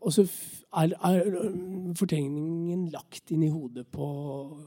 [0.01, 0.25] og så
[0.73, 4.57] er, er fortegningen lagt inn i hodet på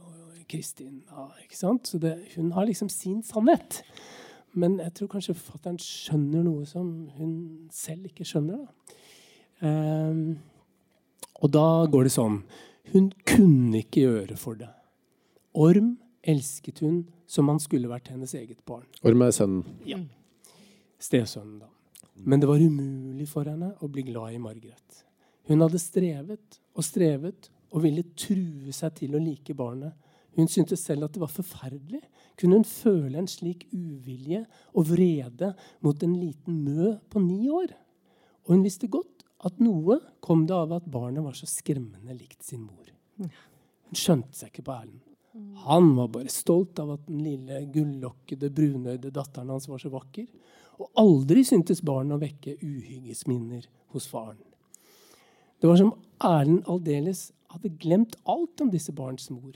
[0.49, 1.03] Kristin.
[1.43, 1.89] ikke sant?
[1.89, 3.83] Så det, hun har liksom sin sannhet.
[4.55, 7.33] Men jeg tror kanskje forfatteren skjønner noe som hun
[7.73, 8.63] selv ikke skjønner.
[8.63, 8.69] Da.
[9.65, 10.37] Uh,
[11.43, 12.43] og da går det sånn
[12.93, 14.71] Hun kunne ikke gjøre for det.
[15.55, 15.95] Orm
[16.25, 18.87] elsket hun som han skulle vært hennes eget barn.
[19.05, 19.65] Orm er sønnen.
[19.89, 20.01] Ja.
[21.01, 21.71] Stesønnen, da.
[22.15, 25.05] Men det var umulig for henne å bli glad i Margaret.
[25.49, 29.95] Hun hadde strevet og strevet og ville true seg til å like barnet.
[30.35, 32.03] Hun syntes selv at det var forferdelig.
[32.39, 34.45] Kunne hun føle en slik uvilje
[34.75, 35.53] og vrede
[35.85, 37.75] mot en liten mø på ni år?
[38.45, 39.14] Og hun visste godt
[39.45, 42.89] at noe kom det av at barnet var så skremmende likt sin mor.
[43.21, 45.03] Hun skjønte seg ikke på Erlend.
[45.67, 50.29] Han var bare stolt av at den lille gullokkede, brunøyde datteren hans var så vakker.
[50.79, 54.41] Og aldri syntes barnet å vekke uhyggesminner hos faren.
[55.59, 59.55] Det var som Erlend aldeles hadde glemt alt om disse barns mor.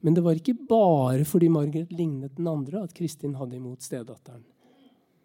[0.00, 4.44] Men det var ikke bare fordi Margaret lignet den andre at Kristin hadde imot stedatteren.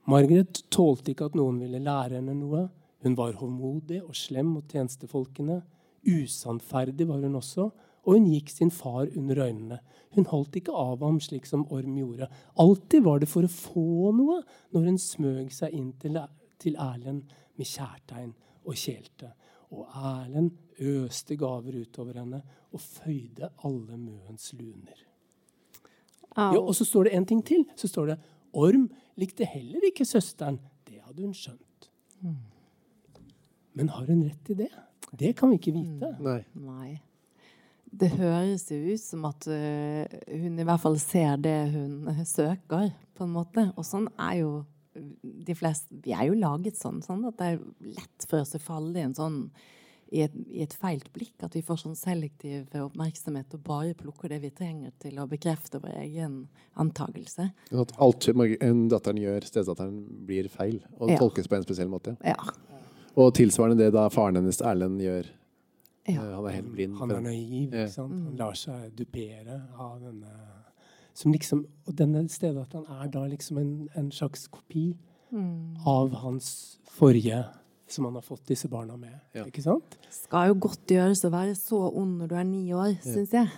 [0.09, 2.65] Margaret tålte ikke at noen ville lære henne noe.
[3.03, 5.59] Hun var håndmodig og slem mot tjenestefolkene.
[6.07, 7.69] Usannferdig var hun også,
[8.03, 9.79] og hun gikk sin far under øynene.
[10.15, 12.27] Hun holdt ikke av ham slik som Orm gjorde.
[12.59, 14.41] Alltid var det for å få noe
[14.75, 16.19] når hun smøg seg inn til,
[16.59, 19.31] til Erlend med kjærtegn og kjelte.
[19.73, 20.51] Og Erlend
[20.83, 24.99] øste gaver utover henne og føyde alle møens luner.
[26.33, 27.65] Ja, og så står det en ting til.
[27.77, 28.21] Så står det
[28.53, 28.87] Orm
[29.17, 30.59] likte heller ikke søsteren.
[30.85, 31.89] Det hadde hun skjønt.
[33.73, 34.69] Men har hun rett i det?
[35.13, 36.13] Det kan vi ikke vite.
[36.23, 36.39] Nei.
[36.57, 36.91] Nei.
[37.93, 42.89] Det høres jo ut som at øh, hun i hvert fall ser det hun søker,
[43.13, 43.67] på en måte.
[43.77, 44.53] Og sånn er jo
[44.93, 47.61] de fleste Vi er jo laget sånn, sånn at det er
[47.95, 49.39] lett for oss å falle i en sånn
[50.13, 51.33] i et, i et feilt blikk.
[51.45, 55.81] At vi får sånn selektiv oppmerksomhet og bare plukker det vi trenger til å bekrefte
[55.81, 56.35] vår egen
[56.77, 57.47] antakelse.
[57.73, 61.17] At alt en datteren gjør, stedsdatteren, blir feil og Ja.
[61.17, 62.13] tolkes på en spesiell måte.
[62.21, 62.37] Ja.
[63.19, 65.29] Og tilsvarende det da faren hennes, Erlend, gjør.
[66.09, 66.17] Ja.
[66.17, 66.97] Eh, Han er helt blind.
[66.99, 67.73] Han er naiv.
[67.73, 67.85] Ja.
[67.85, 68.13] Ikke sant?
[68.27, 70.33] Han lar seg dupere av denne
[71.13, 74.95] som liksom, og denne stedatteren er da liksom en, en slags kopi
[75.85, 77.43] av hans forrige
[77.89, 79.13] som han har fått disse barna med.
[79.37, 79.45] Ja.
[79.45, 79.97] Ikke sant?
[80.13, 83.51] Skal jo godt gjøres å være så ond når du er ni år, syns jeg.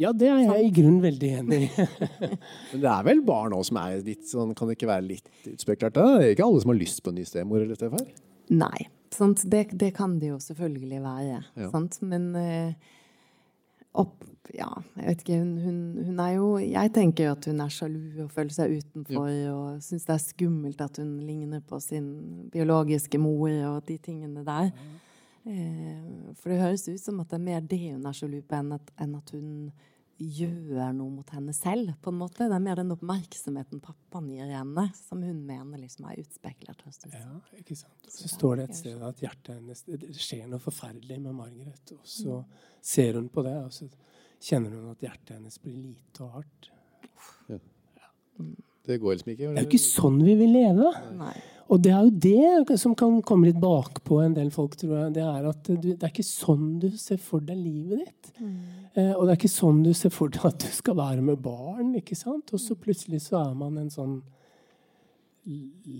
[0.00, 1.86] Ja, det er jeg i grunnen veldig enig i.
[2.70, 5.26] Men det er vel barn òg som er litt sånn Kan det ikke være litt
[5.50, 5.98] utspekulert?
[5.98, 8.06] Det er ikke alle som har lyst på en ny stemor eller stefar?
[8.54, 8.86] Nei.
[9.10, 11.42] Det, det kan det jo selvfølgelig være.
[11.56, 11.70] Ja.
[11.72, 12.00] Sant?
[12.02, 12.74] Men eh,
[13.92, 15.38] opp Ja, jeg vet ikke.
[15.38, 18.72] Hun, hun, hun er jo Jeg tenker jo at hun er sjalu og føler seg
[18.80, 22.08] utenfor og syns det er skummelt at hun ligner på sin
[22.50, 24.72] biologiske mor og de tingene der.
[25.46, 28.58] Eh, for det høres ut som at det er mer det hun er sjalu på,
[28.58, 29.70] enn at, enn at hun
[30.20, 32.44] gjør noe mot henne selv, på en måte.
[32.44, 36.82] Det er mer den oppmerksomheten pappaen gir henne, som hun mener liksom er utspekulert.
[36.84, 37.12] høres det.
[37.16, 38.10] Ja, ikke sant?
[38.12, 41.94] Så står det et sted at hjertet hennes Det skjer noe forferdelig med Margaret.
[41.96, 42.42] Og så
[42.82, 43.88] ser hun på det, og så
[44.40, 46.70] kjenner hun at hjertet hennes blir lite og hardt.
[48.86, 49.48] Det går liksom ikke.
[49.48, 50.92] Det er jo ikke sånn vi vil leve.
[51.18, 51.34] Nei.
[51.70, 55.14] Og det er jo det som kan komme litt bakpå en del folk, tror jeg.
[55.20, 58.32] Det er at du, det er ikke sånn du ser for deg livet ditt.
[58.98, 61.38] Eh, og det er ikke sånn du ser for deg at du skal være med
[61.44, 61.94] barn.
[62.00, 62.50] ikke sant?
[62.56, 64.18] Og så plutselig så er man en sånn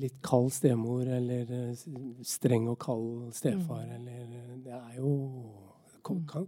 [0.01, 1.89] litt kald stemor, eller eh,
[2.27, 5.17] streng og kald stefar, eller eh, Det er jo
[6.01, 6.47] Kommer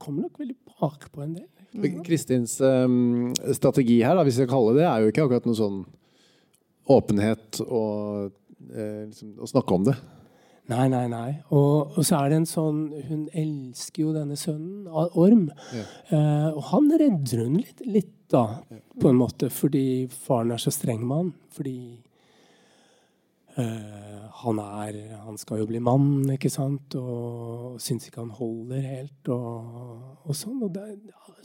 [0.00, 1.48] kom nok veldig bakpå en del.
[1.76, 1.98] Mm.
[2.06, 5.82] Kristins um, strategi her, da, hvis jeg kaller det, er jo ikke akkurat noe sånn
[6.90, 8.32] åpenhet og
[9.08, 9.96] liksom, å snakke om det.
[10.72, 11.30] Nei, nei, nei.
[11.52, 15.10] Og, og så er det en sånn Hun elsker jo denne sønnen, Orm.
[15.20, 15.42] Orm.
[16.08, 18.46] Eh, og han redder hun litt, litt da,
[19.00, 21.30] på en måte, fordi faren er så streng med han.
[21.52, 22.13] Fordi eh,
[23.54, 29.28] han er Han skal jo bli mann, ikke sant, og syns ikke han holder helt,
[29.30, 30.58] og, og sånn.
[30.66, 30.88] Og det,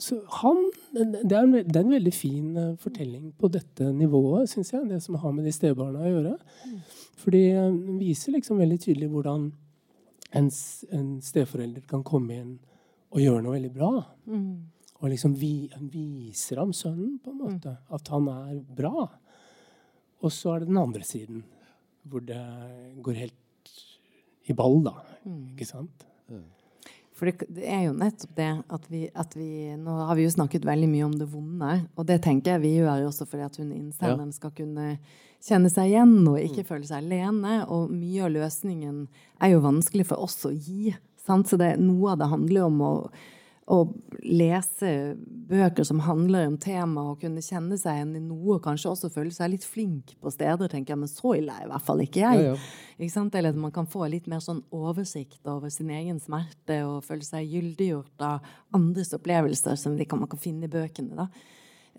[0.02, 4.50] så han Det er en, det er en veldig fin eh, fortelling på dette nivået,
[4.50, 6.34] syns jeg, det som har med de stebarna å gjøre.
[7.20, 9.46] Fordi det den viser liksom veldig tydelig hvordan
[10.40, 10.50] en,
[10.96, 12.52] en steforelder kan komme inn
[13.10, 13.90] og gjøre noe veldig bra.
[15.00, 17.76] Og liksom vi, viser ham sønnen, på en måte.
[17.90, 19.08] At han er bra.
[20.20, 21.44] Og så er det den andre siden,
[22.08, 22.40] hvor det
[23.04, 23.74] går helt
[24.48, 24.96] i ball, da.
[25.52, 26.06] Ikke sant?
[27.20, 30.32] For det, det er jo nettopp det at vi, at vi Nå har vi jo
[30.32, 33.58] snakket veldig mye om det vonde, og det tenker jeg vi gjør også fordi at
[33.60, 34.94] hun innsenderen skal kunne
[35.44, 37.60] kjenne seg igjen og ikke føle seg alene.
[37.68, 39.04] Og mye av løsningen
[39.40, 40.94] er jo vanskelig for oss å gi.
[41.20, 41.50] Sant?
[41.50, 42.92] Så det, noe av det handler om å,
[43.70, 43.78] å
[44.26, 45.14] lese
[45.50, 49.10] bøker som handler om temaet, og kunne kjenne seg igjen i noe, og kanskje også
[49.14, 52.02] føle seg litt flink på steder, tenker jeg, men så ille er i hvert fall
[52.04, 52.42] ikke jeg.
[52.42, 52.90] Ja, ja.
[53.00, 53.36] Ikke sant?
[53.38, 57.24] Eller at man kan få litt mer sånn oversikt over sin egen smerte og føle
[57.24, 61.16] seg gyldiggjort av andres opplevelser som de kan, man kan finne i bøkene.
[61.22, 61.30] da.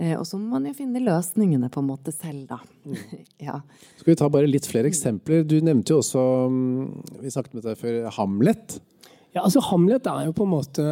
[0.01, 2.59] Eh, og så må man jo finne løsningene på en måte selv, da.
[3.47, 3.59] ja.
[3.97, 5.43] Skal vi ta bare litt flere eksempler?
[5.47, 8.79] Du nevnte jo også, mm, vi snakket med deg før, Hamlet.
[9.31, 10.85] Ja, altså Hamlet er jo på en måte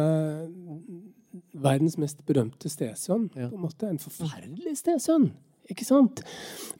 [1.52, 3.28] verdens mest berømte stesønn.
[3.36, 3.48] Ja.
[3.50, 5.30] På en måte En forferdelig stesønn,
[5.70, 6.22] ikke sant?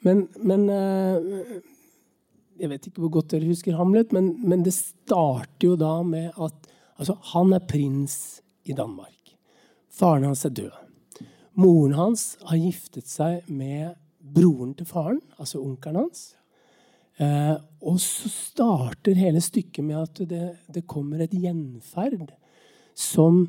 [0.05, 1.61] Men, men eh,
[2.61, 6.29] Jeg vet ikke hvor godt dere husker Hamlet, men, men det starter jo da med
[6.35, 9.35] at altså, han er prins i Danmark.
[9.89, 10.75] Faren hans er død.
[11.57, 16.29] Moren hans har giftet seg med broren til faren, altså onkelen hans.
[17.21, 22.31] Eh, og så starter hele stykket med at det, det kommer et gjenferd
[22.97, 23.43] som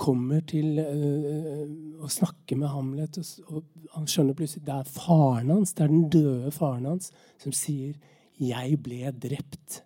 [0.00, 1.64] kommer til eh,
[2.00, 3.18] å snakke med Hamlet.
[3.50, 7.52] Og han skjønner plutselig det er faren hans, det er den døde faren hans, som
[7.52, 7.98] sier
[8.40, 9.82] 'Jeg ble drept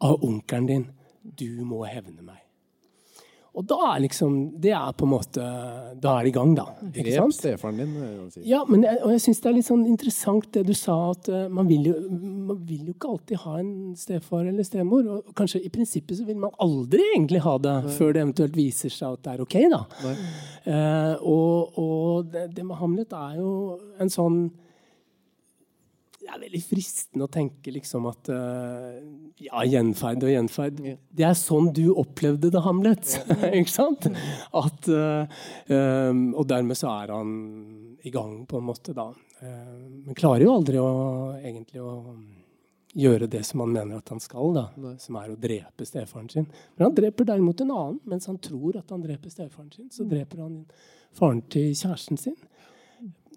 [0.00, 0.86] av onkelen din.
[1.20, 2.43] Du må hevne meg'.
[3.54, 5.44] Og da er liksom Det er på en måte
[6.02, 6.66] Da er det i gang, da.
[6.90, 7.92] Ikke Grep stefaren din.
[8.32, 8.42] Si.
[8.50, 11.28] Ja, men jeg, og jeg syns det er litt sånn interessant det du sa, at
[11.30, 11.94] eh, man, vil jo,
[12.48, 15.06] man vil jo ikke alltid ha en stefar eller stemor.
[15.16, 18.92] Og kanskje i prinsippet så vil man aldri egentlig ha det før det eventuelt viser
[18.92, 19.82] seg at det er ok, da.
[20.64, 23.50] Eh, og og det, det med Hamlet er jo
[24.00, 24.38] en sånn
[26.24, 28.94] det er veldig fristende å tenke liksom at uh,
[29.44, 33.16] Ja, gjenferd og gjenferd Det er sånn du opplevde det, Hamlet.
[33.60, 34.08] ikke sant?
[34.56, 37.34] At, uh, um, og dermed så er han
[38.04, 39.10] i gang, på en måte, da.
[39.42, 40.88] Uh, men klarer jo aldri å
[41.42, 41.92] egentlig å
[42.94, 44.64] gjøre det som han mener at han skal, da.
[45.02, 46.48] Som er å drepe stefaren sin.
[46.76, 48.00] Men han dreper derimot en annen.
[48.08, 50.62] Mens han tror at han dreper stefaren sin, så dreper han
[51.14, 52.38] faren til kjæresten sin.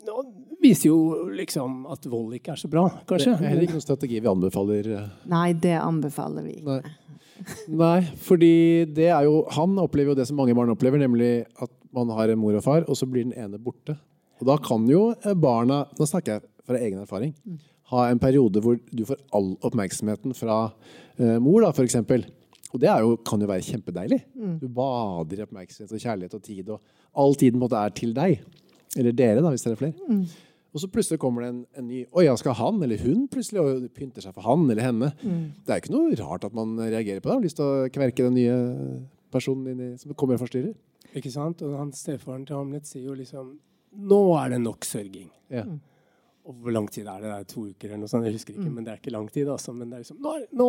[0.08, 0.98] Nå viser jo
[1.36, 3.34] liksom at vold ikke er så bra, kanskje.
[3.36, 4.88] Det er heller ikke noen strategi vi anbefaler.
[4.98, 5.10] eh.
[5.32, 6.78] Nei, det anbefaler vi ikke.
[6.78, 6.96] Nei.
[7.70, 8.52] Nei, fordi
[8.98, 12.32] det er jo Han opplever jo det som mange barn opplever, nemlig at man har
[12.34, 13.98] en mor og far, og så blir den ene borte.
[14.41, 17.34] Og da kan jo eh, barna, nå snakker jeg fra egen erfaring,
[17.91, 20.58] ha en periode hvor du får all oppmerksomheten fra
[21.17, 22.26] eh, mor, da, for eksempel.
[22.74, 24.20] Og det er jo, kan jo være kjempedeilig.
[24.62, 26.82] Du bader i oppmerksomhet og kjærlighet og tid, og
[27.17, 28.41] all tiden på en måte er til deg.
[28.97, 30.21] Eller dere, da, hvis dere er flere.
[30.75, 33.62] Og så plutselig kommer det en, en ny Å ja, skal han eller hun plutselig
[33.63, 35.12] og pynter seg for han eller henne?
[35.23, 37.38] Det er jo ikke noe rart at man reagerer på det.
[37.38, 38.57] Har lyst til å kverke den nye
[39.33, 40.75] personen inn i, som kommer og forstyrrer.
[41.17, 41.63] Ikke sant?
[41.65, 43.55] Og han stefaren til Hamlet sier jo liksom
[43.97, 45.29] Nå er det nok sørging.
[45.49, 45.63] Ja.
[46.47, 47.31] Og hvor lang tid er det?
[47.31, 48.27] Det er to uker eller noe sånt.
[48.27, 49.49] Jeg husker ikke, men det er ikke lang tid.
[49.49, 49.73] Altså.
[49.73, 50.67] Men det er liksom Nå, nå,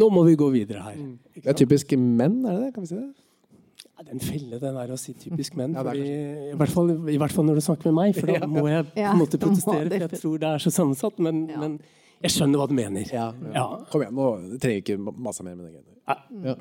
[0.00, 0.98] nå må vi gå videre her.
[1.32, 2.72] Ikke Det er typisk menn, er det det?
[2.74, 3.23] Kan vi si det?
[4.04, 5.72] Ja, det er en felle, den der å si typisk menn.
[5.74, 6.04] Ja, er fordi,
[6.52, 8.84] i, hvert fall, I hvert fall når du snakker med meg, for da må jeg
[8.92, 9.88] på en måte protestere.
[9.88, 11.18] For jeg tror det er så sammensatt.
[11.24, 11.78] Men, men
[12.24, 13.08] jeg skjønner hva du mener.
[13.12, 13.30] Ja.
[13.54, 13.66] Ja.
[13.90, 16.18] Kom igjen, nå trenger jeg ikke masse mase mer med den greia.
[16.52, 16.54] Ja.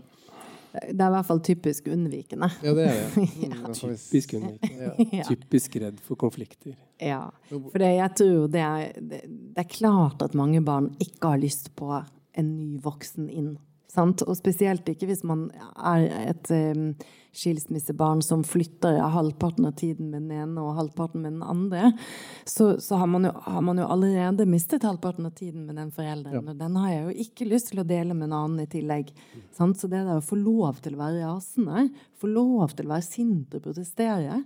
[0.74, 2.48] Det er i hvert fall typisk unnvikende.
[2.66, 3.26] ja, det er det.
[3.54, 4.88] Mm, s- Typisk unnvikende.
[5.20, 5.24] Ja.
[5.28, 6.74] Typisk redd for konflikter.
[6.98, 9.20] Ja, for det, jeg tror det er, det,
[9.54, 11.92] det er klart at mange barn ikke har lyst på
[12.34, 13.52] en ny voksen inn.
[13.94, 14.24] Sant?
[14.26, 16.88] Og spesielt ikke hvis man er et um,
[17.34, 21.92] skilsmissebarn som flytter halvparten av tiden med den ene og halvparten med den andre.
[22.46, 25.92] Så, så har, man jo, har man jo allerede mistet halvparten av tiden med den
[25.94, 26.50] forelderen.
[26.50, 29.10] Og den har jeg jo ikke lyst til å dele med en annen i tillegg.
[29.58, 29.82] Sant?
[29.82, 31.88] Så det der å få lov til å være rasende,
[32.22, 34.44] få lov til å være sint og protestere,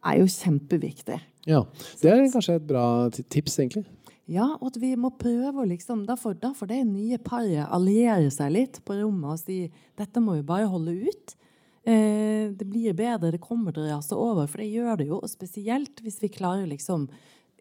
[0.00, 1.18] er jo kjempeviktig.
[1.48, 1.64] Ja,
[2.00, 3.86] Det er kanskje et bra tips, egentlig.
[4.30, 7.66] Ja, og at vi må prøve å liksom Da får da får det nye paret
[7.74, 9.64] alliere seg litt på rommet og si
[9.98, 11.34] dette må vi bare holde ut.
[11.82, 15.18] Eh, det blir bedre, det kommer til å rase over, for det gjør det jo.
[15.18, 17.08] Og spesielt hvis vi klarer liksom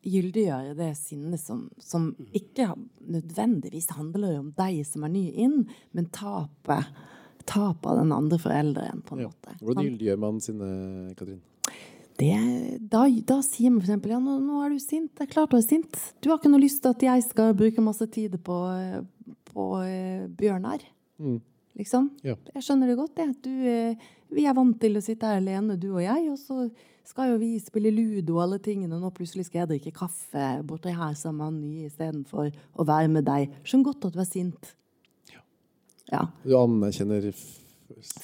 [0.05, 2.69] gyldiggjøre det sinnet som, som ikke
[3.11, 6.87] nødvendigvis handler om deg som er ny inn, men tapet,
[7.49, 9.31] tapet av den andre forelderen, på en Ja.
[9.31, 9.57] måte.
[9.59, 9.87] Hvordan Sant?
[9.89, 10.69] gyldiggjør man sine,
[11.17, 11.41] Katrin?
[12.19, 12.33] Det,
[12.91, 14.07] da, da sier man f.eks.
[14.11, 15.13] Ja, nå, nå er du sint.
[15.15, 15.95] Det er klart du er sint.
[16.19, 18.57] Du har ikke noe lyst til at jeg skal bruke masse tid på,
[19.53, 20.83] på uh, Bjørnar.
[21.23, 21.37] Mm.
[21.79, 22.09] Liksom.
[22.27, 22.35] Ja.
[22.57, 23.35] Jeg skjønner det godt, jeg.
[23.45, 26.65] Du, eh, vi er vant til å sitte her alene, du og jeg, og så
[27.07, 30.49] skal jo vi spille ludo og alle tingene, og nå plutselig skal jeg drikke kaffe
[30.67, 33.55] borti her sammen med han nye istedenfor å være med deg.
[33.63, 34.73] Skjønner godt at du er sint.
[36.11, 36.25] Ja.
[36.43, 37.55] Du anerkjenner f-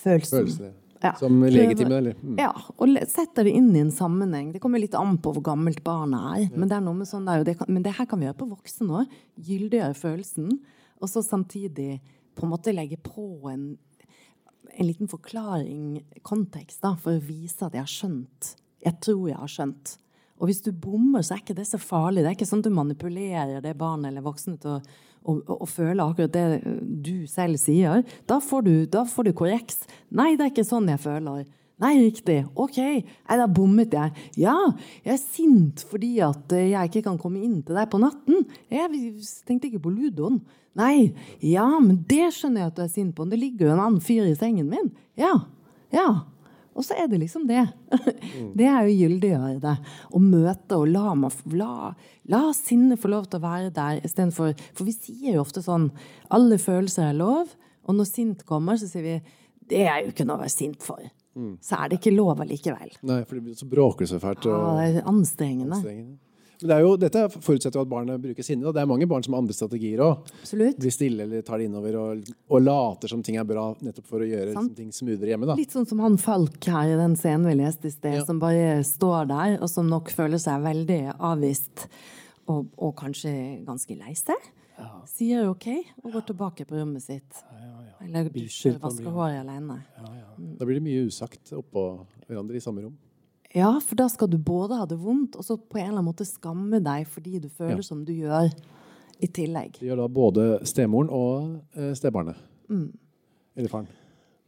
[0.04, 0.74] Følelsen.
[1.06, 1.14] Ja.
[1.20, 2.18] som legitime, eller?
[2.22, 2.36] Mm.
[2.42, 4.52] Ja, og setter det inn i en sammenheng.
[4.54, 6.48] Det kommer litt an på hvor gammelt barnet er.
[6.56, 8.40] Men det, er noe med sånn der, det, kan, men det her kan vi gjøre
[8.42, 9.18] på voksne òg.
[9.48, 10.54] Gyldiggjøre følelsen.
[11.02, 12.00] Og så samtidig
[12.36, 13.76] på en måte legge på en,
[14.74, 18.56] en liten forklaring, kontekst, da, for å vise at jeg har skjønt.
[18.86, 19.98] Jeg tror jeg har skjønt.
[20.36, 22.24] Og hvis du bommer, så er ikke det så farlig.
[22.24, 24.80] Det er ikke sånn at du manipulerer det barnet eller voksne til å,
[25.26, 28.06] og, å føle akkurat det du selv sier.
[28.30, 29.86] Da får du, da får du korreks.
[30.16, 31.46] Nei, det er ikke sånn jeg føler.
[31.84, 32.38] Nei, riktig.
[32.56, 32.78] Ok.
[32.80, 34.28] Nei, da bommet jeg.
[34.40, 34.56] Ja,
[35.04, 38.46] jeg er sint fordi at jeg ikke kan komme inn til deg på natten.
[38.72, 39.02] Jeg
[39.48, 40.40] tenkte ikke på ludoen.
[40.76, 41.12] Nei.
[41.44, 43.28] Ja, men det skjønner jeg at du er sint på.
[43.28, 44.90] Det ligger jo en annen fyr i sengen min.
[45.20, 45.34] Ja.
[45.96, 46.08] Ja.
[46.76, 47.62] Og så er det liksom det.
[48.60, 49.76] Det er jo gyldiggjøre det.
[50.12, 51.14] Å møte og la,
[51.56, 51.94] la,
[52.28, 55.90] la sinnet få lov til å være der istedenfor For vi sier jo ofte sånn
[56.36, 57.54] Alle følelser er lov.
[57.88, 59.16] Og når sint kommer, så sier vi
[59.70, 61.00] det er jo ikke noe å være sint for.
[61.64, 62.92] Så er det ikke lov allikevel.
[63.04, 64.46] Nei, for det blir- så bråker det så fælt.
[64.46, 65.76] Ja, det er anstrengende.
[65.80, 66.18] anstrengende.
[66.62, 68.66] Men det er jo, dette forutsetter jo at barnet bruker sinne.
[68.70, 70.30] og Det er mange barn som har andre strategier òg.
[70.80, 74.24] Blir stille eller tar det innover og, og later som ting er bra, nettopp for
[74.24, 75.50] å gjøre liksom, ting smoothere hjemme.
[75.52, 75.56] da.
[75.60, 78.26] Litt sånn som han Falk her i den scenen vi leste i sted, Ja.
[78.26, 81.88] som bare står der, og som nok føler seg veldig avvist,
[82.48, 84.52] og, og kanskje ganske lei seg.
[85.08, 85.68] Sier OK
[86.04, 87.44] og går tilbake på rommet sitt.
[88.04, 89.78] Eller dusjer, vasker håret alene.
[90.60, 91.86] Da blir det mye usagt oppå
[92.28, 92.96] hverandre i samme rom.
[93.56, 96.10] Ja, for da skal du både ha det vondt, og så på en eller annen
[96.10, 97.88] måte skamme deg fordi du føler Ja.
[97.88, 98.50] som du gjør,
[99.24, 99.78] i tillegg.
[99.80, 102.36] Det gjør da både stemoren og eh, stebarnet.
[103.56, 103.88] Eller faren.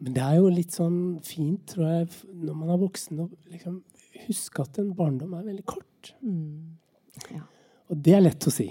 [0.03, 3.77] Men det er jo litt sånn fint, tror jeg, når man er voksen, å liksom
[4.27, 6.11] huske at en barndom er veldig kort.
[7.31, 7.45] Ja.
[7.87, 8.67] Og det er lett å si.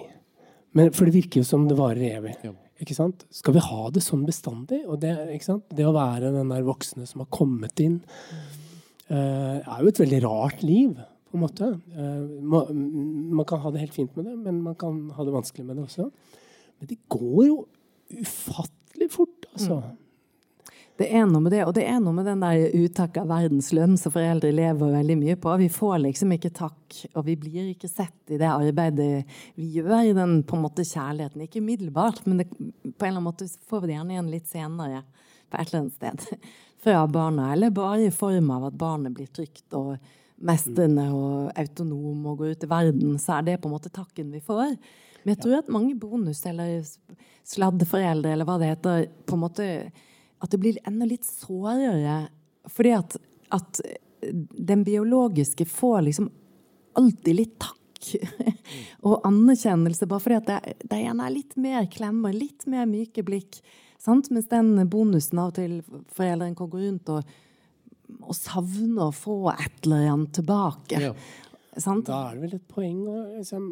[0.77, 2.37] Men, for det virker jo som det varer evig.
[2.45, 2.53] Ja.
[2.85, 3.25] Ikke sant?
[3.33, 4.83] Skal vi ha det sånn bestandig?
[4.85, 5.65] Og det, ikke sant?
[5.73, 8.66] det å være den der voksne som har kommet inn, eh,
[9.11, 10.97] er jo et veldig rart liv,
[11.31, 11.69] på en måte.
[11.97, 15.67] Eh, man kan ha det helt fint med det, men man kan ha det vanskelig
[15.67, 16.09] med det også.
[16.79, 17.61] Men det går jo
[18.23, 19.83] ufattelig fort, altså.
[20.97, 23.99] Det er noe med det, og det er noe med den der uttak av verdenslønn
[24.01, 25.53] som foreldre lever veldig mye på.
[25.61, 29.27] Vi får liksom ikke takk, og vi blir ikke sett i det arbeidet
[29.59, 31.45] vi gjør i den på en måte kjærligheten.
[31.45, 34.49] Ikke umiddelbart, men det, på en eller annen måte får vi det gjerne igjen litt
[34.49, 35.03] senere
[35.51, 36.49] på et eller annet sted
[36.87, 37.53] fra barna.
[37.53, 39.97] Eller bare i form av at barnet blir trygt og
[40.37, 44.31] mestrende og autonom og går ut i verden, så er det på en måte takken
[44.35, 44.77] vi får.
[45.25, 46.85] Men jeg tror at mange bonus- eller
[47.47, 49.71] sladdeforeldre, eller hva det heter, på en måte
[50.37, 52.29] At det blir enda litt sårere.
[52.69, 53.17] Fordi at,
[53.57, 53.81] at
[54.21, 56.29] den biologiske får liksom
[56.93, 58.11] alltid litt takk
[59.09, 63.25] og anerkjennelse, bare fordi at det, det gjerne er litt mer klemmer, litt mer myke
[63.25, 63.63] blikk.
[64.07, 64.31] Sant?
[64.35, 65.81] Mens den bonusen av og til
[66.15, 67.35] foreldrene kan gå rundt og,
[68.23, 71.01] og savne å få et eller annet tilbake.
[71.03, 71.13] Ja.
[71.77, 72.07] Sant?
[72.09, 73.67] Da er det vel et poeng å liksom,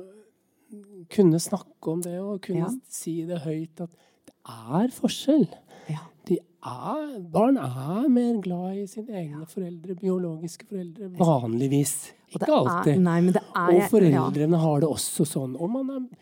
[1.14, 2.72] kunne snakke om det og kunne Ja.
[2.90, 3.90] si det høyt at
[4.26, 5.46] det er forskjell.
[5.88, 6.02] Ja.
[6.26, 11.94] De er, barn er mer glad i sine egne foreldre, biologiske foreldre, vanligvis.
[12.34, 13.00] Ikke er- alltid.
[13.04, 15.54] nei, er- og foreldrene har det også sånn.
[15.60, 16.18] Og man, er,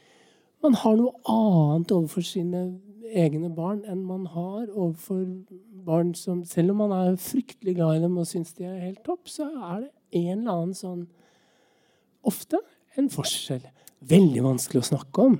[0.63, 2.65] man har noe annet overfor sine
[3.13, 5.25] egne barn enn man har overfor
[5.87, 9.03] barn som Selv om man er fryktelig glad i dem og syns de er helt
[9.07, 9.91] topp, så er det
[10.23, 11.07] en eller annen sånn
[12.23, 12.61] Ofte
[12.95, 13.65] en forskjell.
[14.07, 15.37] Veldig vanskelig å snakke om.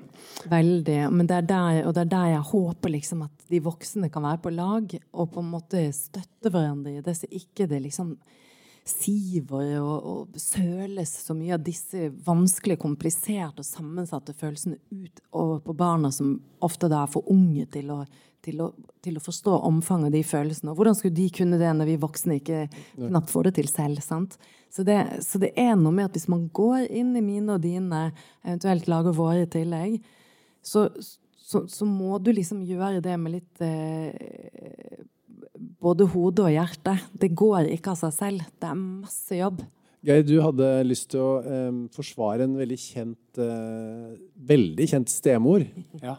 [0.51, 0.99] Veldig.
[1.15, 4.25] Men det er der, og det er der jeg håper liksom at de voksne kan
[4.27, 8.17] være på lag og på en måte støtte hverandre i det, så ikke det liksom
[8.89, 15.61] siver og, og søles så mye av disse vanskelige, kompliserte og sammensatte følelsene ut over
[15.63, 18.01] på barna, som ofte da er for unge til å,
[18.43, 18.73] til å,
[19.05, 20.73] til å forstå omfanget av de følelsene.
[20.73, 22.67] Og hvordan skulle de kunne det når vi voksne ikke
[22.97, 24.03] knapt får det til selv?
[24.03, 24.37] sant?
[24.73, 27.63] Så det, så det er noe med at hvis man går inn i mine og
[27.63, 28.07] dine,
[28.43, 29.99] eventuelt lager våre i tillegg,
[30.65, 30.87] så,
[31.39, 35.03] så, så må du liksom gjøre det med litt eh,
[35.83, 36.97] både hode og hjerte.
[37.13, 38.51] Det går ikke av seg selv.
[38.61, 39.63] Det er masse jobb.
[40.03, 44.15] Geir, du hadde lyst til å eh, forsvare en veldig kjent, eh,
[44.51, 45.63] veldig kjent stemor.
[46.03, 46.17] Ja.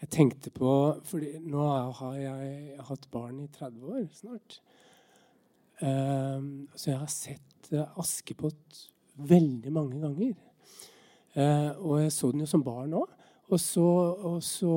[0.00, 0.74] Jeg tenkte på
[1.04, 1.64] fordi nå
[1.98, 4.60] har jeg hatt barn i 30 år snart.
[5.84, 8.84] Ehm, så jeg har sett eh, Askepott
[9.30, 10.34] veldig mange ganger.
[11.34, 13.12] Eh, og jeg så den jo som barn òg.
[13.50, 13.86] Og så,
[14.30, 14.70] og så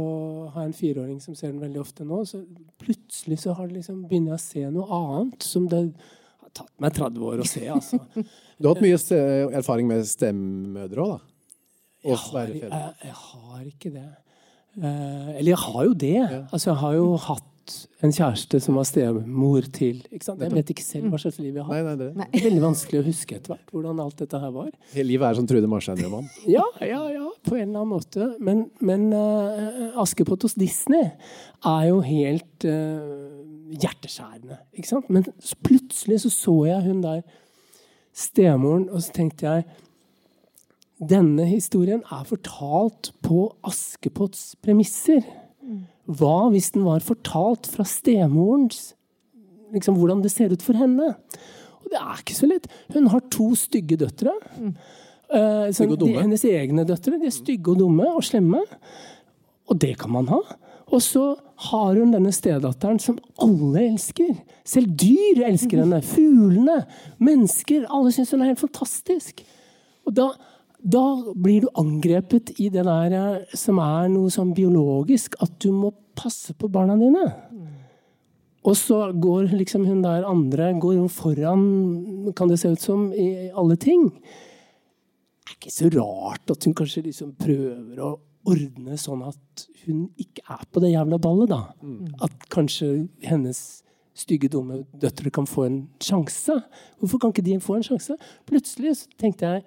[0.54, 2.24] har jeg en fireåring som ser den veldig ofte nå.
[2.26, 2.42] Så
[2.82, 6.74] plutselig så har det liksom begynner jeg å se noe annet som det har tatt
[6.82, 7.68] meg 30 år å se.
[7.78, 8.02] altså.
[8.58, 9.22] Du har hatt mye
[9.60, 11.30] erfaring med stemmødre òg, da?
[12.04, 14.10] Og Jeg har, jeg, jeg har ikke det.
[14.76, 16.18] Eh, eller jeg har jo det.
[16.52, 17.50] Altså, jeg har jo hatt
[18.04, 20.42] en kjæreste som var stemor til ikke sant?
[20.44, 22.10] Jeg vet ikke selv hva slags liv jeg har Nei, nei, det.
[22.18, 24.72] Det er veldig vanskelig å huske etter hvert hvordan alt dette her var.
[24.94, 26.28] Hele livet er som Trude Marstein-roman.
[26.50, 28.28] Ja, ja, ja, på en eller annen måte.
[28.44, 33.40] Men, men uh, Askepott hos Disney er jo helt uh,
[33.74, 34.60] hjerteskjærende.
[34.76, 35.10] Ikke sant?
[35.14, 37.24] Men så plutselig så så jeg hun der
[38.14, 39.66] stemoren, og så tenkte jeg
[41.04, 45.24] denne historien er fortalt på Askepotts premisser.
[46.10, 48.92] Hva hvis den var fortalt fra stemorens
[49.74, 51.14] liksom, Hvordan det ser ut for henne?
[51.84, 52.68] Og det er ikke så lett.
[52.94, 54.34] Hun har to stygge døtre.
[55.34, 56.14] Sånn, og dumme.
[56.14, 58.62] de, hennes egne døtre de er stygge og dumme og slemme.
[59.72, 60.42] Og det kan man ha.
[60.94, 61.24] Og så
[61.72, 64.36] har hun denne stedatteren som alle elsker.
[64.68, 66.04] Selv dyr elsker henne.
[66.14, 66.84] Fuglene,
[67.24, 67.88] mennesker.
[67.90, 69.42] Alle syns hun er helt fantastisk.
[70.06, 70.30] Og da,
[70.84, 71.04] da
[71.36, 75.94] blir du angrepet i det der eh, som er noe sånn biologisk, at du må
[76.18, 77.28] passe på barna dine.
[78.64, 81.64] Og så går liksom hun der andre går hun foran,
[82.36, 84.08] kan det se ut som, i alle ting.
[85.44, 88.14] Det er ikke så rart at hun kanskje liksom prøver å
[88.48, 91.62] ordne sånn at hun ikke er på det jævla ballet, da.
[92.24, 93.84] At kanskje hennes
[94.16, 96.56] stygge, dumme døtre kan få en sjanse.
[97.02, 98.16] Hvorfor kan ikke de få en sjanse?
[98.50, 99.64] Plutselig så tenkte jeg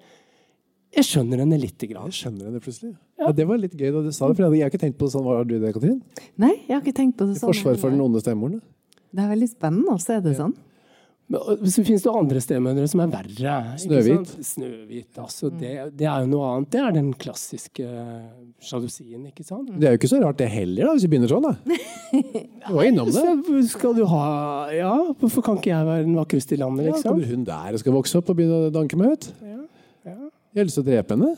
[0.97, 2.09] jeg skjønner henne lite grann.
[2.11, 2.93] Jeg skjønner henne plutselig.
[3.21, 5.07] Ja, Det var litt gøy da du sa det, for jeg har ikke tenkt på
[5.09, 5.25] det sånn.
[5.29, 5.99] Har du det, Katrin?
[6.41, 7.51] Nei, jeg har ikke tenkt på det I sånn.
[7.53, 8.61] forsvar for den onde stemoren?
[9.13, 10.55] Det er veldig spennende å se det sånn.
[11.27, 13.55] Men, Så finnes det andre stemødre som er verre.
[13.83, 14.29] Snøhvit.
[14.47, 15.09] Snøhvit.
[15.19, 16.69] Altså, det, det er jo noe annet.
[16.71, 17.83] Det er den klassiske
[18.63, 19.73] sjalusien, ikke sant?
[19.75, 21.49] Det er jo ikke så rart det heller, da, hvis vi begynner sånn.
[21.49, 21.55] da.
[22.67, 23.19] Du var innom det.
[23.19, 24.23] Så skal du ha
[24.75, 27.11] Ja, hvorfor kan ikke jeg være den vakreste i landet, Ja, liksom?
[27.19, 29.27] kommer hun der og skal vokse opp og begynne å danke meg ut?
[29.41, 29.56] Ja, ja.
[30.57, 31.31] Jeg har lyst til å drepe henne.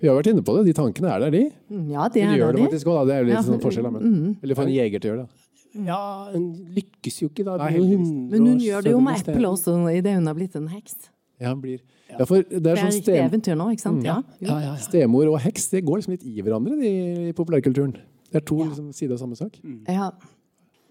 [0.00, 0.62] Vi har vært inne på det.
[0.70, 1.42] De tankene er der, de.
[1.70, 2.64] Mm, Ja, det er gjør det det.
[2.70, 3.04] faktisk òg, da.
[3.04, 3.42] Det er jo litt Ja.
[3.44, 3.92] sånn forskjell.
[3.92, 4.38] Men.
[4.42, 5.86] Eller få en jeger til å gjøre det.
[5.86, 7.56] Ja, hun lykkes jo ikke, da.
[7.58, 8.12] Nei, Det blir jo heldigvis.
[8.12, 10.94] 100 Men hun gjør det jo med eplet også, idet hun har blitt en heks.
[11.40, 11.80] Ja, hun blir.
[12.18, 14.02] Ja, for det er sånn riktig stem, eventyr nå, ikke sant?
[14.04, 14.22] Ja.
[14.40, 14.74] Ja, ja, ja.
[14.76, 17.92] Stemor og heks det går liksom litt i hverandre de, i populærkulturen.
[18.32, 19.52] Det er to liksom, sider av samme sak.
[19.62, 20.14] Jeg har,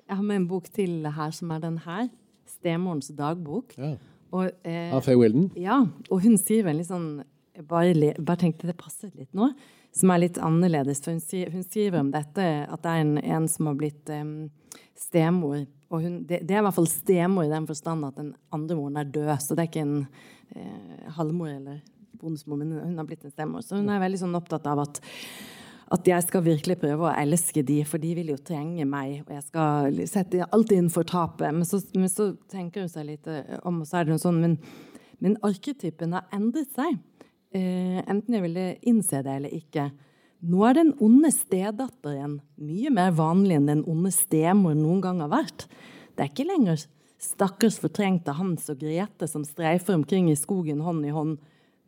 [0.08, 2.10] jeg har med en bok til her, som er den her.
[2.48, 3.78] 'Stemorens dagbok'.
[3.78, 3.96] Ja.
[4.34, 5.52] Og, eh, Av Faye Wilden.
[5.58, 7.24] ja, og hun skriver en litt sånn
[7.56, 9.52] Jeg bare, tenkte det passet litt nå.
[9.96, 11.02] Som er litt annerledes.
[11.04, 11.22] For hun,
[11.52, 14.36] hun skriver om dette at det er en, en som har blitt um,
[14.96, 15.66] stemor.
[15.92, 18.78] Og hun, det, det er i hvert fall stemor i den forstand at den andre
[18.80, 19.34] moren er død.
[19.44, 19.98] Så det er ikke en
[20.56, 21.82] eh, halvmor eller
[22.22, 23.66] bonusmor, men hun har blitt en stemor.
[23.66, 25.02] Så hun er veldig sånn opptatt av at
[25.92, 29.26] at jeg skal virkelig prøve å elske de, for de vil jo trenge meg.
[29.26, 31.52] Og jeg skal sette alt inn for tapet.
[31.52, 34.24] Men så, men så tenker hun seg litt eh, om, og så er det noe
[34.24, 34.56] sånn Men,
[35.22, 36.96] men arketypen har endret seg.
[37.52, 39.90] Eh, enten jeg ville innse det eller ikke.
[40.42, 45.34] Nå er den onde stedatteren mye mer vanlig enn den onde stemor noen gang har
[45.34, 45.68] vært.
[46.16, 46.88] Det er ikke lenger
[47.22, 51.38] stakkars fortrengte Hans og Grete som streifer omkring i skogen hånd i hånd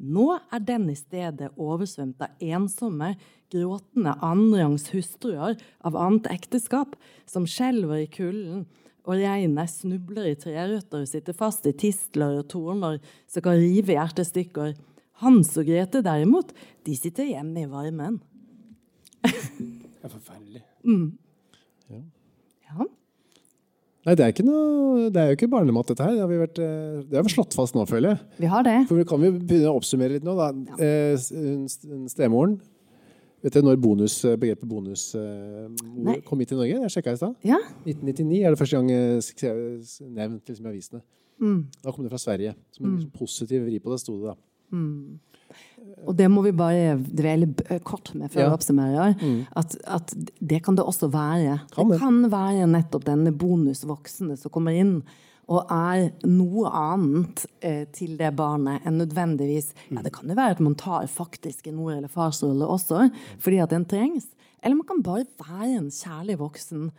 [0.03, 3.13] nå er den i stedet oversvømt av ensomme,
[3.53, 5.55] gråtende annenrangs hustruer
[5.85, 6.95] av annet ekteskap,
[7.29, 8.65] som skjelver i kulden,
[9.03, 12.99] og regnet snubler i trerøtter og sitter fast i tistler og torner
[13.29, 14.73] som kan rive hjertestykker.
[15.21, 16.51] Hans og Grete derimot,
[16.85, 18.19] de sitter hjemme i varmen.
[19.23, 20.63] Det er forferdelig.
[20.83, 21.13] Mm.
[21.93, 22.01] Ja.
[22.67, 22.87] Ja.
[24.03, 26.17] Nei, det er, ikke noe, det er jo ikke barnemat, dette her.
[26.17, 28.41] Det har vi, vært, eh, det har vi slått fast nå, føler jeg.
[28.43, 28.75] Vi har det.
[28.89, 30.49] For vi kan vi begynne å oppsummere litt nå, da.
[30.75, 32.59] Eh, hun- hun Stemoren
[33.43, 36.77] Vet dere når bonus, begrepet bonusmor kom hit til Norge?
[36.79, 37.33] Jeg sjekka i stad.
[37.43, 37.57] Ja.
[37.83, 39.19] 1999 er det første gang eh,
[40.15, 41.01] nevnt liksom, i avisene.
[41.43, 41.57] Mm.
[41.83, 42.53] Da kom det fra Sverige.
[42.71, 43.09] Som en mm.
[43.17, 44.35] positiv vri på det, sto det da.
[44.73, 45.19] Mm.
[46.07, 47.47] Og det må vi bare dvele
[47.85, 48.47] kort med før Ja.
[48.49, 49.13] vi oppsummerer.
[49.21, 49.43] Mm.
[49.55, 51.59] At, at det kan det også være.
[51.75, 51.99] Kan det.
[51.99, 54.97] det kan være nettopp denne bonusvoksne som kommer inn
[55.51, 60.55] og er noe annet eh, til det barnet enn nødvendigvis ja, Det kan jo være
[60.55, 63.09] at man tar faktisk en mor- eller farsrolle også,
[63.43, 64.29] fordi at den trengs.
[64.63, 66.91] Eller man kan bare være en kjærlig voksen.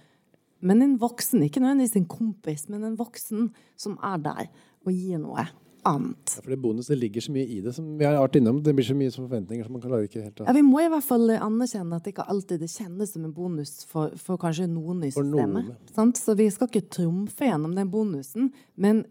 [0.60, 3.50] Men en voksen, ikke nødvendigvis en kompis, men en voksen
[3.80, 4.46] som er der
[4.84, 5.46] og gir noe
[5.87, 6.35] annet.
[6.37, 8.59] Ja, for det bonus det ligger så mye i det som vi har vært innom.
[8.64, 10.80] Det blir så mye forventninger som man kan klarer ikke helt å Ja, Vi må
[10.85, 14.37] i hvert fall anerkjenne at det ikke alltid det kjennes som en bonus for, for
[14.41, 15.68] kanskje noen i For systemet.
[15.70, 15.76] noen.
[15.95, 16.16] Sant?
[16.20, 18.53] Så vi skal ikke trumfe gjennom den bonusen.
[18.76, 19.05] Men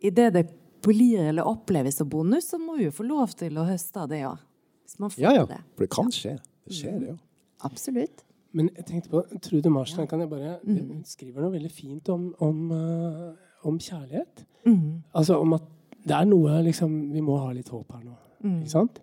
[0.00, 0.44] idet det
[0.84, 4.10] blir eller oppleves som bonus, så må vi jo få lov til å høste av
[4.10, 4.38] det òg.
[4.84, 5.44] Hvis man får Ja, ja.
[5.48, 5.62] det.
[5.76, 6.34] For det kan skje.
[6.68, 7.18] Det skjer, det jo.
[7.64, 8.24] Absolutt.
[8.54, 10.76] Men jeg tenkte på Trude Marstein kan jeg bare Mm.
[10.92, 13.32] Hun skriver noe veldig fint om, om, eh,
[13.66, 14.44] om kjærlighet.
[14.66, 15.02] Mm.
[15.14, 15.62] Altså om at
[16.04, 18.14] det er noe liksom Vi må ha litt håp her nå.
[18.44, 18.60] Mm.
[18.62, 19.00] Ikke sant?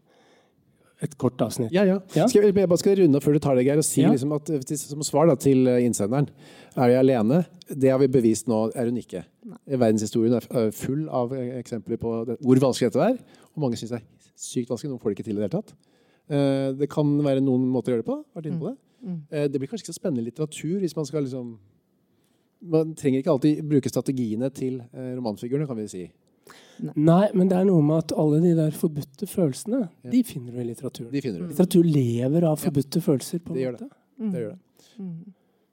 [1.02, 1.72] Et kort avsnitt.
[1.74, 1.96] Ja, ja.
[2.14, 2.28] Ja.
[2.30, 4.12] Skal jeg, jeg bare skal runde av før du tar det, Geir, og si Ja.
[4.14, 6.28] liksom at, eh, som svar da, til eh, innsenderen
[6.78, 7.40] Er jeg alene?
[7.68, 9.24] Det har vi bevist nå, er hun ikke.
[9.68, 13.18] Verdenshistorien er er full av eh, eksempler på det, hvor vanskelig dette er.
[13.56, 14.06] Og mange syns det er
[14.38, 14.92] sykt vanskelig.
[14.94, 15.74] Noen får det ikke til i det hele tatt.
[16.30, 18.24] Eh, Det kan være noen måter å gjøre det på.
[18.38, 18.78] Vært inne på det.
[19.02, 19.18] Mm.
[19.32, 19.52] Mm.
[19.52, 21.58] Det blir kanskje ikke så spennende litteratur hvis man skal liksom
[22.62, 26.12] Man trenger ikke alltid bruke strategiene til romanfigurene, kan vi si.
[26.96, 30.10] Nei, men det er noe med at alle de der forbudte følelsene, Ja.
[30.10, 31.12] de finner du i litteraturen.
[31.12, 31.52] De finner du.
[31.52, 33.40] Litteratur lever av forbudte følelser.
[33.40, 33.92] på en Det gjør måte.
[34.20, 34.32] Mm.
[34.32, 34.60] Det gjør det.
[35.00, 35.14] Mm.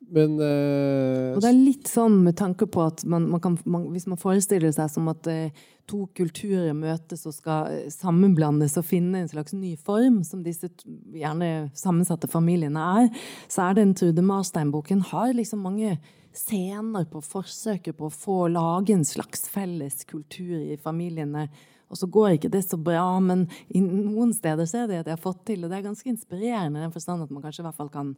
[0.08, 3.88] Men uh, Og det er litt sånn med tanke på at man, man kan, man,
[3.92, 8.84] hvis man forestiller seg som at uh, to kulturer møtes og skal eh, sammenblandes og
[8.84, 10.68] finne en slags ny form, som disse
[11.16, 13.08] gjerne sammensatte familiene er,
[13.48, 15.96] så er den Trude Marstein-boken har liksom mange
[16.39, 21.49] scener på forsøket på å få lage en slags felles kultur i familiene.
[21.89, 25.14] Og så går ikke det så bra, men i noen steder ser de at de
[25.14, 27.68] har fått til, og det er ganske inspirerende i den forstand at man kanskje i
[27.68, 28.12] hvert fall kan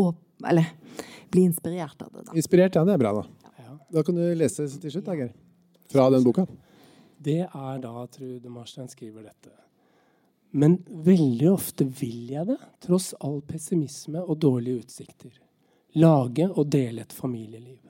[0.00, 0.72] åp eller
[1.30, 2.24] bli inspirert av det.
[2.26, 2.34] da.
[2.38, 2.84] inspirert, ja.
[2.88, 3.52] Det er bra, da.
[3.60, 3.76] Ja.
[3.98, 5.32] Da kan du lese til slutt, da, Geir.
[5.90, 6.46] Fra den boka.
[7.20, 9.52] Det er da Trude Marstein skriver dette.
[10.50, 15.34] Men veldig ofte vil jeg det, tross all pessimisme og dårlige utsikter.
[15.98, 17.80] Lage og dele et familieliv.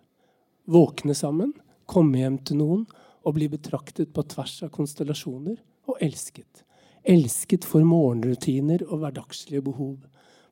[0.70, 1.52] Våkne sammen,
[1.84, 2.86] komme hjem til noen
[3.26, 5.58] og bli betraktet på tvers av konstellasjoner
[5.90, 6.64] og elsket.
[7.04, 9.98] Elsket for morgenrutiner og hverdagslige behov.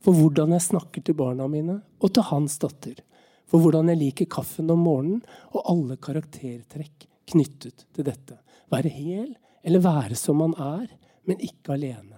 [0.05, 3.01] For hvordan jeg snakker til barna mine og til hans datter.
[3.49, 5.25] For hvordan jeg liker kaffen om morgenen
[5.55, 8.37] og alle karaktertrekk knyttet til dette.
[8.69, 9.33] Være hel
[9.65, 10.89] eller være som man er,
[11.25, 12.18] men ikke alene.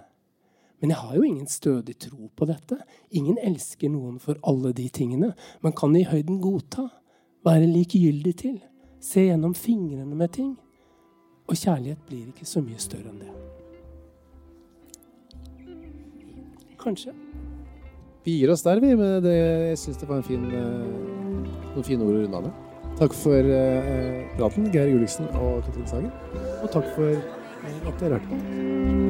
[0.80, 2.78] Men jeg har jo ingen stødig tro på dette.
[3.12, 6.88] Ingen elsker noen for alle de tingene, Man kan i høyden godta.
[7.44, 8.60] Være likegyldig til.
[9.00, 10.56] Se gjennom fingrene med ting.
[11.48, 13.32] Og kjærlighet blir ikke så mye større enn det.
[16.80, 17.12] Kanskje.
[18.24, 18.94] Vi gir oss der, vi.
[18.94, 19.36] Men det,
[19.70, 22.66] jeg syns det var fin, eh, noen fine ord å runde av med.
[23.00, 26.12] Takk for eh, praten, Geir Juliksen og Katrin Sagen.
[26.60, 29.09] Og takk for at dere hørte på.